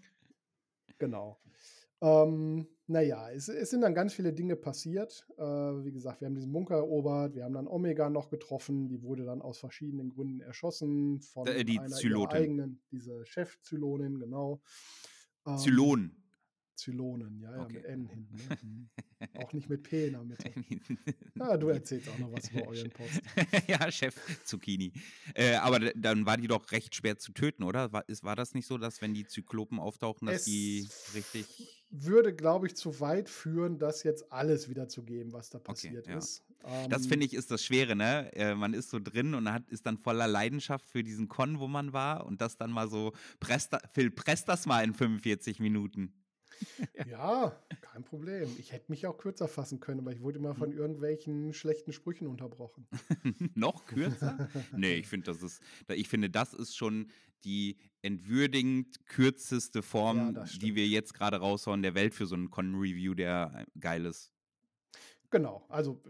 [0.99, 1.39] Genau.
[2.01, 5.27] Ähm, naja, es, es sind dann ganz viele Dinge passiert.
[5.37, 9.03] Äh, wie gesagt, wir haben diesen Bunker erobert, wir haben dann Omega noch getroffen, die
[9.03, 12.37] wurde dann aus verschiedenen Gründen erschossen von Äh, die einer Zylotin.
[12.39, 14.61] eigenen, diese Chef-Zylonin, genau.
[15.45, 16.15] Ähm, Zylon.
[16.79, 17.73] Zylonen, ja, ja, Okay.
[17.75, 18.35] mit N hinten.
[18.35, 18.57] Ne?
[18.63, 18.89] Mhm.
[19.33, 20.49] Auch nicht mit P in der Mitte.
[21.37, 23.21] Ja, du erzählst auch noch was über euren Post.
[23.67, 24.15] ja, Chef
[24.45, 24.93] Zucchini.
[25.35, 27.91] Äh, aber dann war die doch recht schwer zu töten, oder?
[27.91, 31.45] War, ist, war das nicht so, dass wenn die Zyklopen auftauchen, dass Es die richtig.
[31.89, 36.17] würde, glaube ich, zu weit führen, das jetzt alles wiederzugeben, was da passiert ja.
[36.17, 36.43] ist.
[36.89, 38.31] Das Ähm, finde ich ist das Schwere, ne?
[38.35, 41.67] Äh, man ist so drin und hat, ist dann voller Leidenschaft für diesen Con, wo
[41.67, 46.13] man war und das dann mal so, presst, Phil, presst das mal in 45 Minuten.
[47.03, 48.55] Ja, kein Problem.
[48.57, 50.39] Ich hätte mich auch kürzer fassen können, aber ich wurde Hm.
[50.39, 52.87] immer von irgendwelchen schlechten Sprüchen unterbrochen.
[53.55, 54.37] Noch kürzer?
[54.75, 57.11] nee, ich finde, das ist, ich finde, das ist schon
[57.43, 62.49] die entwürdigend kürzeste Form, Ja, die wir jetzt gerade raushauen der Welt für so einen
[62.49, 64.33] Con-Review, der geil ist.
[65.29, 66.01] Genau, also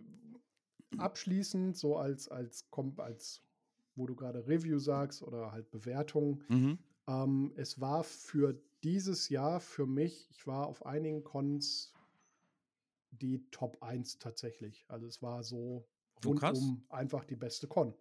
[0.98, 3.44] abschließend, so als, als, als
[3.96, 6.78] wo du gerade Review sagst oder halt Bewertung, Mhm.
[7.10, 11.94] Ähm, es war für dieses Jahr für mich, ich war auf einigen Cons
[13.12, 14.86] die Top 1 tatsächlich.
[14.88, 15.88] Also es war so
[16.26, 17.94] Oh, rundum einfach die beste Con.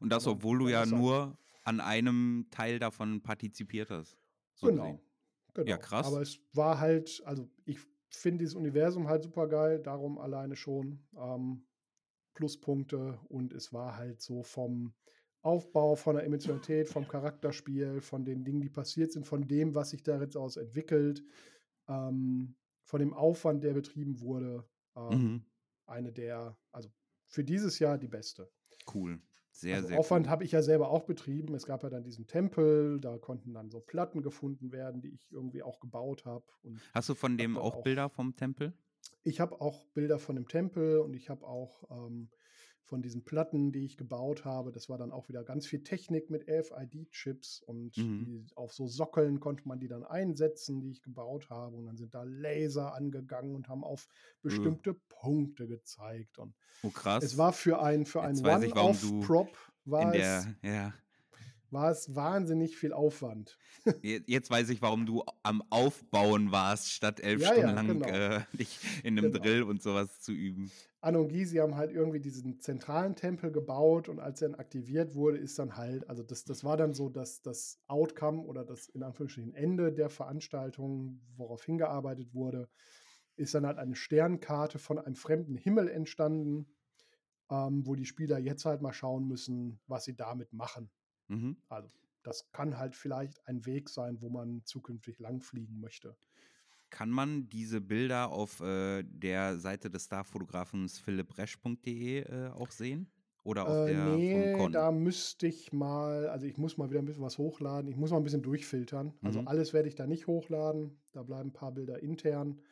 [0.00, 1.00] Und das, obwohl du ja sagen.
[1.00, 4.16] nur an einem Teil davon partizipiert hast.
[4.54, 5.00] So genau.
[5.54, 5.68] genau.
[5.68, 6.06] Ja, krass.
[6.06, 7.78] Aber es war halt, also ich
[8.08, 11.64] finde dieses Universum halt super geil, darum alleine schon ähm,
[12.34, 14.94] Pluspunkte und es war halt so vom
[15.42, 19.90] Aufbau, von der Emotionalität, vom Charakterspiel, von den Dingen, die passiert sind, von dem, was
[19.90, 21.22] sich da jetzt aus entwickelt,
[21.88, 24.64] ähm, von dem Aufwand, der betrieben wurde,
[24.96, 25.44] ähm, Mhm.
[25.86, 26.90] eine der, also
[27.26, 28.50] für dieses Jahr die beste.
[28.92, 29.20] Cool.
[29.52, 30.30] Sehr, also sehr Aufwand cool.
[30.30, 31.54] habe ich ja selber auch betrieben.
[31.54, 35.26] Es gab ja dann diesen Tempel, da konnten dann so Platten gefunden werden, die ich
[35.32, 36.44] irgendwie auch gebaut habe.
[36.94, 38.72] Hast du von dem auch auch- Bilder vom Tempel?
[39.22, 42.30] ich habe auch Bilder von dem Tempel und ich habe auch ähm,
[42.84, 44.72] von diesen Platten, die ich gebaut habe.
[44.72, 48.24] Das war dann auch wieder ganz viel Technik mit RFID-Chips und Mhm.
[48.24, 51.76] die, auf so Sockeln konnte man die dann einsetzen, die ich gebaut habe.
[51.76, 54.08] Und dann sind da Laser angegangen und haben auf
[54.42, 56.38] bestimmte Punkte gezeigt.
[56.38, 57.24] Und Oh, krass.
[57.24, 60.94] es war für ein, für ein One-Off-Prop, war in es der, ja.
[61.72, 63.58] War es wahnsinnig viel Aufwand.
[64.02, 68.06] Jetzt weiß ich, warum du am Aufbauen warst, statt elf Ja, Stunden ja, lang genau.
[68.06, 69.42] äh, dich in einem Genau.
[69.42, 70.72] Drill und sowas zu üben.
[71.02, 75.14] An und Gysi haben halt irgendwie diesen zentralen Tempel gebaut und als er dann aktiviert
[75.14, 78.88] wurde, ist dann halt, also das, das war dann so das, das Outcome oder das
[78.88, 82.68] in Anführungsstrichen Ende der Veranstaltung, worauf hingearbeitet wurde,
[83.36, 86.66] ist dann halt eine Sternkarte von einem fremden Himmel entstanden,
[87.50, 90.90] ähm, wo die Spieler jetzt halt mal schauen müssen, was sie damit machen.
[91.30, 91.52] Mhm.
[91.68, 91.90] Also
[92.22, 96.18] das kann halt vielleicht ein Weg sein, wo man zukünftig langfliegen möchte.
[96.90, 103.12] Kann man diese Bilder auf äh, der Seite des Starfotografens philippresch.de äh, auch sehen?
[103.44, 107.04] Oder auf Äh, der nee, da müsste ich mal, also ich muss mal wieder ein
[107.04, 107.90] bisschen was hochladen.
[107.90, 109.18] Ich muss mal ein bisschen durchfiltern.
[109.22, 109.44] Also Mhm.
[109.44, 111.02] alles werde ich da nicht hochladen.
[111.12, 112.62] Da bleiben ein paar Bilder intern.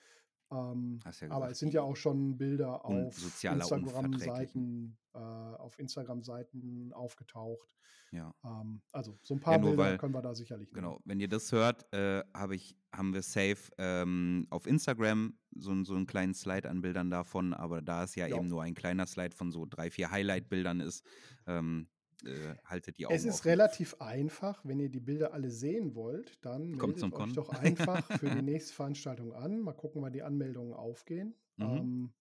[0.51, 6.93] Ähm, ja aber gesagt, es sind ja auch schon Bilder auf Instagram-Seiten, äh, auf Instagram-Seiten
[6.93, 7.69] aufgetaucht.
[8.11, 8.35] Ja.
[8.43, 10.83] Ähm, also so ein paar nur Bilder weil- können wir da sicherlich nehmen.
[10.87, 15.85] Genau, wenn ihr das hört, äh, hab ich, haben wir safe ähm, auf Instagram so,
[15.85, 18.37] so einen kleinen Slide an Bildern davon, aber da es ja, Ja.
[18.37, 21.05] eben nur ein kleiner Slide von so drei, vier Highlight-Bildern ist,
[21.47, 21.89] ähm,
[22.25, 23.49] äh, haltet die Augen Es ist offen.
[23.49, 27.33] relativ einfach, wenn ihr die Bilder alle sehen wollt, dann Kommt meldet euch Con.
[27.35, 29.61] doch einfach für die nächste Veranstaltung an.
[29.61, 31.35] Mal gucken, wann die Anmeldungen aufgehen.
[31.57, 31.65] Mhm.
[31.65, 32.13] Ähm,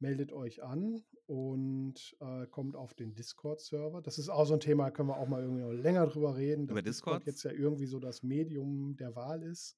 [0.00, 4.00] meldet euch an und äh, kommt auf den Discord-Server.
[4.02, 6.68] Das ist auch so ein Thema, können wir auch mal irgendwie noch länger drüber reden.
[6.68, 7.24] Über Discord?
[7.26, 9.76] jetzt ja irgendwie so das Medium der Wahl ist.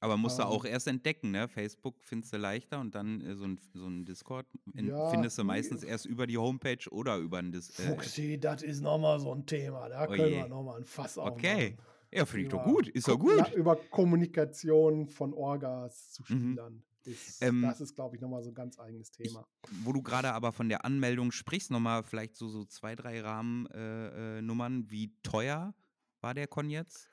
[0.00, 1.48] Aber musst du ähm, auch erst entdecken, ne?
[1.48, 5.38] Facebook findest du leichter und dann äh, so ein, so ein Discord in, Ja, findest
[5.38, 5.46] du nee.
[5.48, 9.34] meistens erst über die Homepage oder über ein Dis äh, Fuchsi, das ist nochmal so
[9.34, 9.88] ein Thema.
[9.88, 10.36] Da Oh können je.
[10.36, 11.76] wir nochmal ein Fass Okay.
[11.76, 11.86] aufmachen.
[12.12, 12.88] Ja, finde ich doch gut.
[12.88, 13.36] Ist doch gut.
[13.36, 16.26] Ja, über Kommunikation von Orgas zu Mhm.
[16.26, 16.82] Spielern.
[17.04, 19.46] Ist, Ähm, das ist, glaube ich, nochmal so ein ganz eigenes Thema.
[19.84, 24.38] Wo du gerade aber von der Anmeldung sprichst, nochmal vielleicht so, so zwei, drei Rahmennummern.
[24.38, 24.90] Äh, Nummern.
[24.90, 25.74] Wie teuer
[26.20, 27.08] war der Con jetzt?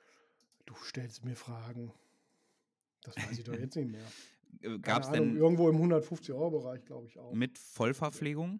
[0.65, 1.91] Du stellst mir Fragen.
[3.03, 4.05] Das weiß ich doch jetzt nicht mehr.
[4.61, 7.33] Äh, Gab es denn irgendwo im 150-Euro-Bereich, glaube ich auch.
[7.33, 8.59] mit Vollverpflegung?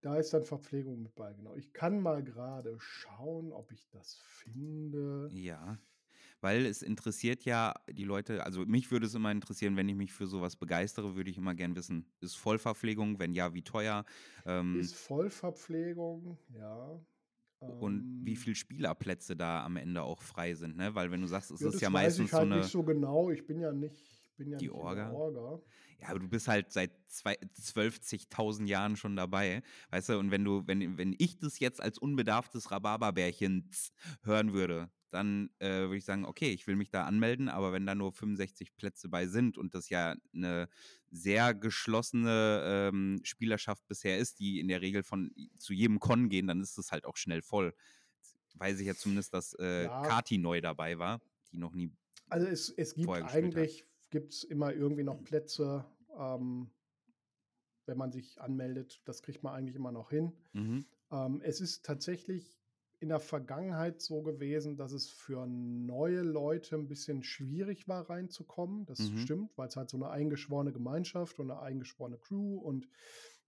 [0.00, 1.54] Da ist dann Verpflegung mit bei, genau.
[1.54, 5.30] Ich kann mal gerade schauen, ob ich das finde.
[5.32, 5.78] Ja.
[6.42, 10.12] Weil es interessiert ja die Leute, also mich würde es immer interessieren, wenn ich mich
[10.12, 13.18] für sowas begeistere, würde ich immer gern wissen, ist Vollverpflegung?
[13.18, 14.04] Wenn ja, wie teuer?
[14.44, 17.00] Ähm, Ist Vollverpflegung, ja.
[17.78, 20.94] Und wie Ähm, viele Spielerplätze da am Ende auch frei sind, ne?
[20.94, 22.60] Weil wenn du sagst, es ja, ist ja meistens ich halt so eine.
[22.60, 23.30] nicht so genau.
[23.30, 23.94] Ich bin ja nicht,
[24.24, 25.10] ich bin ja Die nicht Orga?
[25.12, 25.62] Orga.
[26.00, 30.18] Ja, aber du bist halt seit zwei- 12.000 Jahren schon dabei, weißt du?
[30.18, 33.70] Und wenn du, wenn, wenn ich das jetzt als unbedarftes Rhabarberbärchen
[34.22, 37.86] hören würde, dann äh, würde ich sagen, okay, ich will mich da anmelden, aber wenn
[37.86, 40.68] da nur 65 Plätze bei sind und das ja eine
[41.10, 46.48] sehr geschlossene ähm, Spielerschaft bisher ist, die in der Regel von zu jedem Con gehen,
[46.48, 47.74] dann ist es halt auch schnell voll.
[48.56, 50.02] Weiß ich ja zumindest, dass äh, Ja.
[50.02, 51.20] Kati neu dabei war,
[51.52, 51.92] die noch nie.
[52.28, 55.84] Also es, es gibt eigentlich gibt's immer irgendwie noch Plätze,
[56.18, 56.70] ähm,
[57.86, 59.00] wenn man sich anmeldet.
[59.04, 60.32] Das kriegt man eigentlich immer noch hin.
[60.52, 60.84] Mhm.
[61.10, 62.58] Ähm, es ist tatsächlich
[63.04, 68.86] in der Vergangenheit so gewesen, dass es für neue Leute ein bisschen schwierig war, reinzukommen.
[68.86, 69.18] Das Mhm.
[69.18, 72.88] stimmt, weil es halt so eine eingeschworene Gemeinschaft und eine eingeschworene Crew und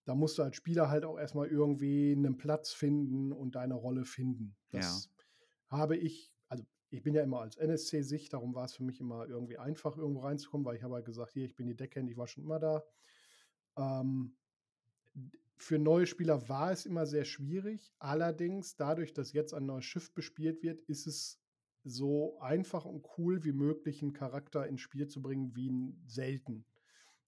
[0.04, 4.04] da musst du als Spieler halt auch erstmal irgendwie einen Platz finden und deine Rolle
[4.04, 4.56] finden.
[4.70, 5.10] Das
[5.68, 9.26] habe ich, also ich bin ja immer als NSC-Sicht, darum war es für mich immer
[9.26, 12.18] irgendwie einfach, irgendwo reinzukommen, weil ich habe halt gesagt, hier, ich bin die Deckhand, ich
[12.18, 12.84] war schon immer da.
[13.78, 14.36] Ähm,
[15.58, 17.92] für neue Spieler war es immer sehr schwierig.
[17.98, 21.40] Allerdings, dadurch, dass jetzt ein neues Schiff bespielt wird, ist es
[21.82, 26.66] so einfach und cool wie möglich, einen Charakter ins Spiel zu bringen, wie ein selten.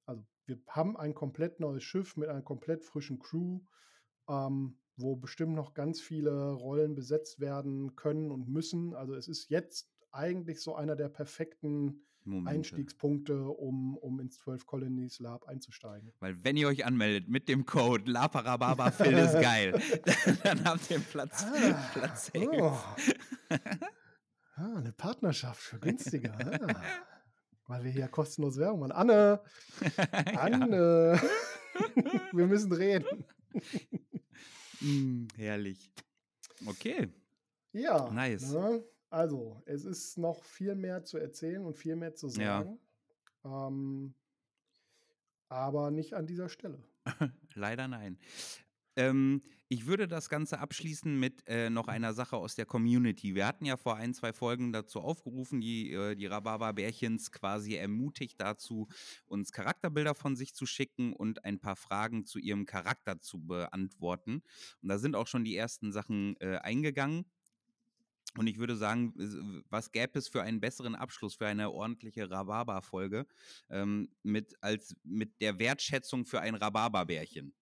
[0.05, 3.61] Also, wir haben ein komplett neues Schiff mit einer komplett frischen Crew,
[4.29, 8.95] ähm, wo bestimmt noch ganz viele Rollen besetzt werden können und müssen.
[8.95, 12.51] Also, es ist jetzt eigentlich so einer der perfekten Momente.
[12.59, 16.13] Einstiegspunkte, um, um ins 12 Colonies Lab einzusteigen.
[16.21, 19.81] Weil wenn ihr euch anmeldet mit dem Code LAPARABABAFIL ist geil,
[20.45, 22.79] dann habt ihr Platz, Ah, Platz oh.
[24.57, 26.37] ah, eine Partnerschaft für günstiger.
[26.69, 26.83] Ah.
[27.67, 28.93] Weil wir hier kostenlos Werbung machen.
[28.93, 29.41] Anne,
[30.39, 31.21] Anne,
[32.33, 33.25] wir müssen reden.
[34.81, 35.93] Mm, herrlich.
[36.65, 37.09] Okay.
[37.73, 38.53] Ja, Nice.
[38.53, 38.83] Ne?
[39.11, 42.65] Also, es ist noch viel mehr zu erzählen und viel mehr zu Ja.
[42.65, 42.79] sagen.
[43.45, 44.15] Ähm,
[45.49, 46.83] aber nicht an dieser Stelle.
[47.55, 48.19] Leider nein.
[48.97, 53.35] Ähm, ich würde das Ganze abschließen mit äh, noch einer Sache aus der Community.
[53.35, 58.41] Wir hatten ja vor ein, zwei Folgen dazu aufgerufen, die, äh, die Rhabarber-Bärchens quasi ermutigt
[58.41, 58.89] dazu,
[59.27, 64.43] uns Charakterbilder von sich zu schicken und ein paar Fragen zu ihrem Charakter zu beantworten.
[64.83, 67.27] Und da sind auch schon die ersten Sachen äh, eingegangen.
[68.39, 73.27] Und ich würde sagen, was gäbe es für einen besseren Abschluss, für eine ordentliche Rhabarber-Folge
[73.69, 77.53] ähm, mit, als mit der Wertschätzung für ein Rhabarberbärchen,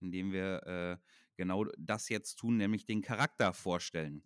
[0.00, 0.96] indem wir äh,
[1.36, 4.22] genau das jetzt tun, nämlich den Charakter vorstellen.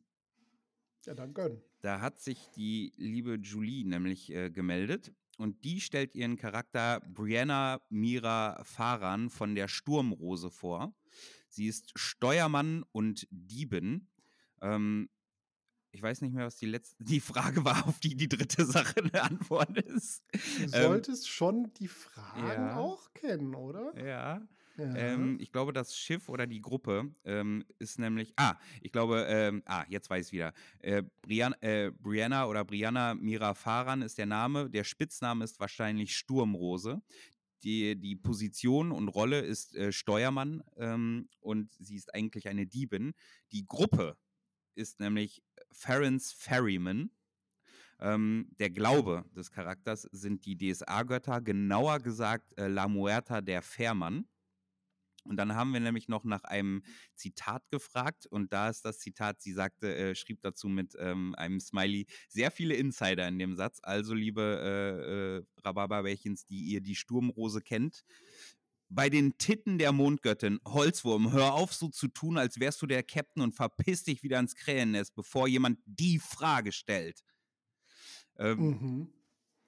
[1.05, 1.63] Ja, gönn.
[1.81, 7.81] Da hat sich die liebe Julie nämlich äh, gemeldet und die stellt ihren Charakter Brianna
[7.89, 10.95] Mira Faran von der Sturmrose vor.
[11.49, 14.09] Sie ist Steuermann und Diebin.
[14.61, 15.09] Ähm,
[15.91, 18.97] ich weiß nicht mehr, was die letzte, die Frage war, auf die die dritte Sache
[19.03, 20.23] eine Antwort ist.
[20.33, 23.93] Du ähm, solltest ähm, schon die Fragen ja, auch kennen, oder?
[23.97, 24.43] Ja.
[24.77, 24.95] ja.
[24.97, 29.63] Ähm, ich glaube, das Schiff oder die Gruppe ähm, ist nämlich, ah, ich glaube, ähm,
[29.67, 30.53] ah, jetzt weiß ich wieder.
[30.81, 34.71] Äh, Brian, äh, Brianna oder Brianna Mira Faran ist der Name.
[34.71, 37.03] Der Spitzname ist wahrscheinlich Sturmrose.
[37.65, 43.15] Die, die Position und Rolle ist äh, Steuermann ähm, und sie ist eigentlich eine Diebin.
[43.51, 44.17] Die Gruppe
[44.79, 47.11] ist nämlich Ference Ferryman.
[48.01, 54.29] Ähm, der Glaube des Charakters sind die DSA-Götter, genauer gesagt äh, La Muerta der Fährmann.
[55.25, 56.83] Und dann haben wir nämlich noch nach einem
[57.15, 61.61] Zitat gefragt und da ist das Zitat, sie sagte, äh, schrieb dazu mit ähm, einem
[61.61, 63.79] Smiley, sehr viele Insider in dem Satz.
[63.83, 68.05] Also, liebe äh, äh, Rhabarberbärchens, die ihr die Sturmrose kennt,
[68.89, 73.03] bei den Titten der Mondgöttin, Holzwurm, hör auf so zu tun, als wärst du der
[73.03, 77.23] Captain und verpiss dich wieder ins Krähennest, bevor jemand die Frage stellt.
[78.39, 79.13] Ähm, mhm.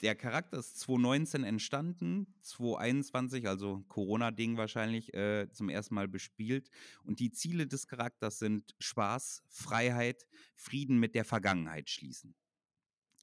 [0.01, 6.71] Der Charakter ist 2019 entstanden, 2021, also Corona-Ding wahrscheinlich, äh, zum ersten Mal bespielt.
[7.05, 12.35] Und die Ziele des Charakters sind Spaß, Freiheit, Frieden mit der Vergangenheit schließen.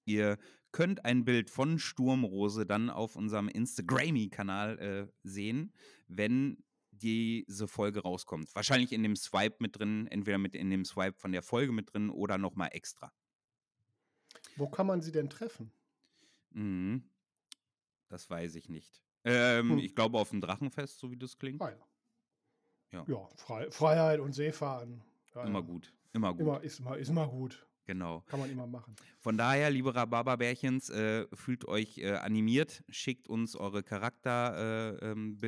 [0.05, 0.37] Ihr
[0.77, 5.73] könnt ein Bild von Sturmrose dann auf unserem Instagrammy-Kanal äh, sehen,
[6.07, 8.53] wenn diese Folge rauskommt.
[8.53, 11.91] Wahrscheinlich in dem Swipe mit drin, entweder mit in dem Swipe von der Folge mit
[11.91, 13.11] drin oder nochmal extra.
[14.55, 15.71] Wo kann man sie denn treffen?
[16.51, 17.09] Mhm.
[18.07, 19.01] Das weiß ich nicht.
[19.23, 19.77] Ähm, hm.
[19.79, 21.59] Ich glaube auf dem Drachenfest, so wie das klingt.
[21.59, 21.87] Ah, ja.
[22.91, 25.03] Ja, ja Fre Freiheit und Seefahren.
[25.33, 25.91] Ja, immer gut.
[26.13, 26.41] Immer gut.
[26.41, 27.66] Immer, ist, immer, ist immer gut.
[27.87, 28.21] Genau.
[28.27, 28.93] Kann man immer machen.
[29.21, 34.99] Von daher, liebe Rhabarberbärchens, äh, fühlt euch äh, animiert, schickt uns eure Charakterbilder.
[35.01, 35.41] Äh, ähm,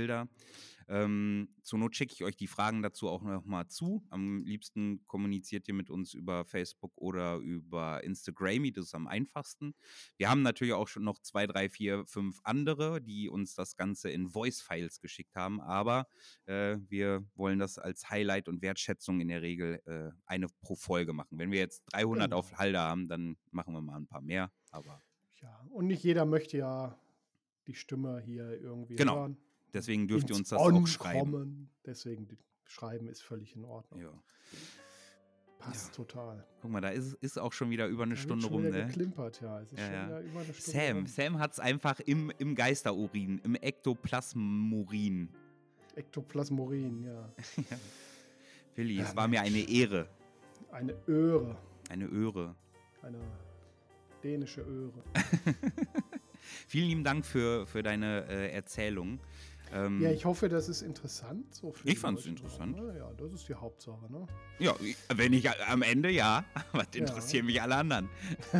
[0.89, 4.03] ähm, zur Not schicke ich euch die Fragen dazu auch nochmal zu.
[4.09, 8.73] Am liebsten kommuniziert ihr mit uns über Facebook oder über Instagram.
[8.73, 9.75] Das ist am einfachsten.
[10.17, 14.09] Wir haben natürlich auch schon noch zwei, drei, vier, fünf andere, die uns das Ganze
[14.09, 15.61] in Voice-Files geschickt haben.
[15.61, 16.07] Aber
[16.45, 21.13] äh, wir wollen das als Highlight und Wertschätzung in der Regel äh, eine pro Folge
[21.13, 21.37] machen.
[21.37, 22.37] Wenn wir jetzt 300 genau.
[22.37, 24.51] auf Halde haben, dann machen wir mal ein paar mehr.
[24.71, 25.03] Aber
[25.41, 26.99] ja, und nicht jeder möchte ja
[27.67, 29.17] die Stimme hier irgendwie genau.
[29.17, 29.37] hören.
[29.73, 31.69] Deswegen dürft ihr uns das auch schreiben.
[31.85, 32.27] Deswegen
[32.65, 34.01] schreiben ist völlig in Ordnung.
[34.01, 34.11] Ja.
[35.59, 35.93] Passt ja.
[35.95, 36.45] total.
[36.61, 38.85] Guck mal, da ist, ist auch schon wieder über eine da Stunde rum, ne?
[38.85, 39.59] Geklimpert, ja.
[39.61, 40.19] Es ist ja, schon ja.
[40.21, 41.07] über eine Stunde Sam, rum.
[41.07, 45.29] Sam hat es einfach im, im Geisterurin, im Ektoplasmurin.
[45.95, 47.33] Ektoplasmurin, ja.
[47.57, 47.77] ja.
[48.75, 50.07] Willi, es war mir eine Ehre.
[50.71, 51.57] Eine Öre.
[51.89, 52.55] Eine Öre.
[53.01, 53.19] Eine
[54.23, 55.03] dänische Öre.
[56.67, 59.19] Vielen lieben Dank für, für deine äh, Erzählung.
[59.73, 61.53] Ähm, ja, ich hoffe, das ist interessant.
[61.53, 62.75] So ich fand es interessant.
[62.75, 62.97] Ne?
[62.97, 64.11] Ja, das ist die Hauptsache.
[64.11, 64.25] Ne?
[64.57, 64.75] Ja,
[65.13, 66.43] wenn ich am Ende ja.
[66.71, 67.51] Was interessieren ja.
[67.51, 68.09] mich alle anderen?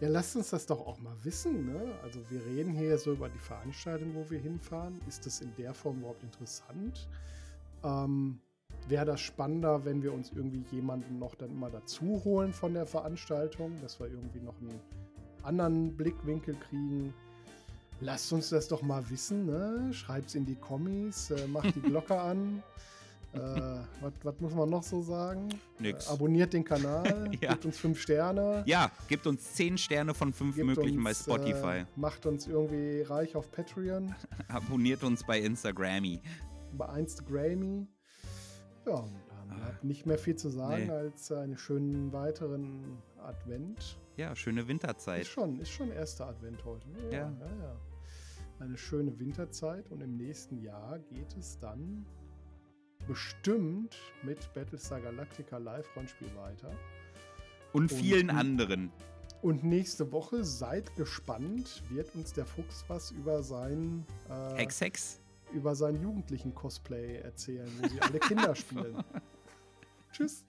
[0.00, 1.66] ja, lasst uns das doch auch mal wissen.
[1.66, 1.94] Ne?
[2.02, 5.00] Also wir reden hier so über die Veranstaltung, wo wir hinfahren.
[5.08, 7.08] Ist das in der Form überhaupt interessant?
[7.82, 8.40] Ähm,
[8.86, 12.86] Wäre das spannender, wenn wir uns irgendwie jemanden noch dann immer dazu holen von der
[12.86, 14.78] Veranstaltung, dass wir irgendwie noch einen
[15.42, 17.14] anderen Blickwinkel kriegen?
[18.00, 19.46] Lasst uns das doch mal wissen.
[19.46, 19.92] Ne?
[19.92, 22.62] Schreibt's in die Kommis, äh, macht die Glocke an.
[23.34, 23.80] Äh,
[24.22, 25.48] was muss man noch so sagen?
[25.80, 26.06] Nix.
[26.06, 27.50] Äh, abonniert den Kanal, ja.
[27.50, 28.62] gebt uns fünf Sterne.
[28.64, 31.78] Ja, gebt uns zehn Sterne von fünf gebt möglichen uns, bei Spotify.
[31.78, 34.14] Äh, macht uns irgendwie reich auf Patreon.
[34.48, 36.20] Abonniert uns bei Instagrammy.
[36.78, 37.88] Bei Instagrammy.
[38.86, 39.86] Ja, und dann bleibt ah.
[39.86, 40.92] nicht mehr viel zu sagen nee.
[40.92, 43.98] als einen schönen weiteren Advent.
[44.16, 45.22] Ja, schöne Winterzeit.
[45.22, 46.86] Ist schon, ist schon erster Advent heute.
[47.10, 47.32] Ja, ja.
[47.40, 47.76] ja, ja.
[48.60, 52.06] Eine schöne Winterzeit und im nächsten Jahr geht es dann
[53.06, 56.70] bestimmt mit Battlestar Galactica Live-Rollenspiel weiter.
[57.72, 58.92] Und vielen und, anderen.
[59.42, 65.20] Und nächste Woche, seid gespannt, wird uns der Fuchs was über sein äh, Hex Hex?
[65.52, 69.02] über seinen jugendlichen Cosplay erzählen, wo sie alle Kinder spielen.
[70.12, 70.44] Tschüss.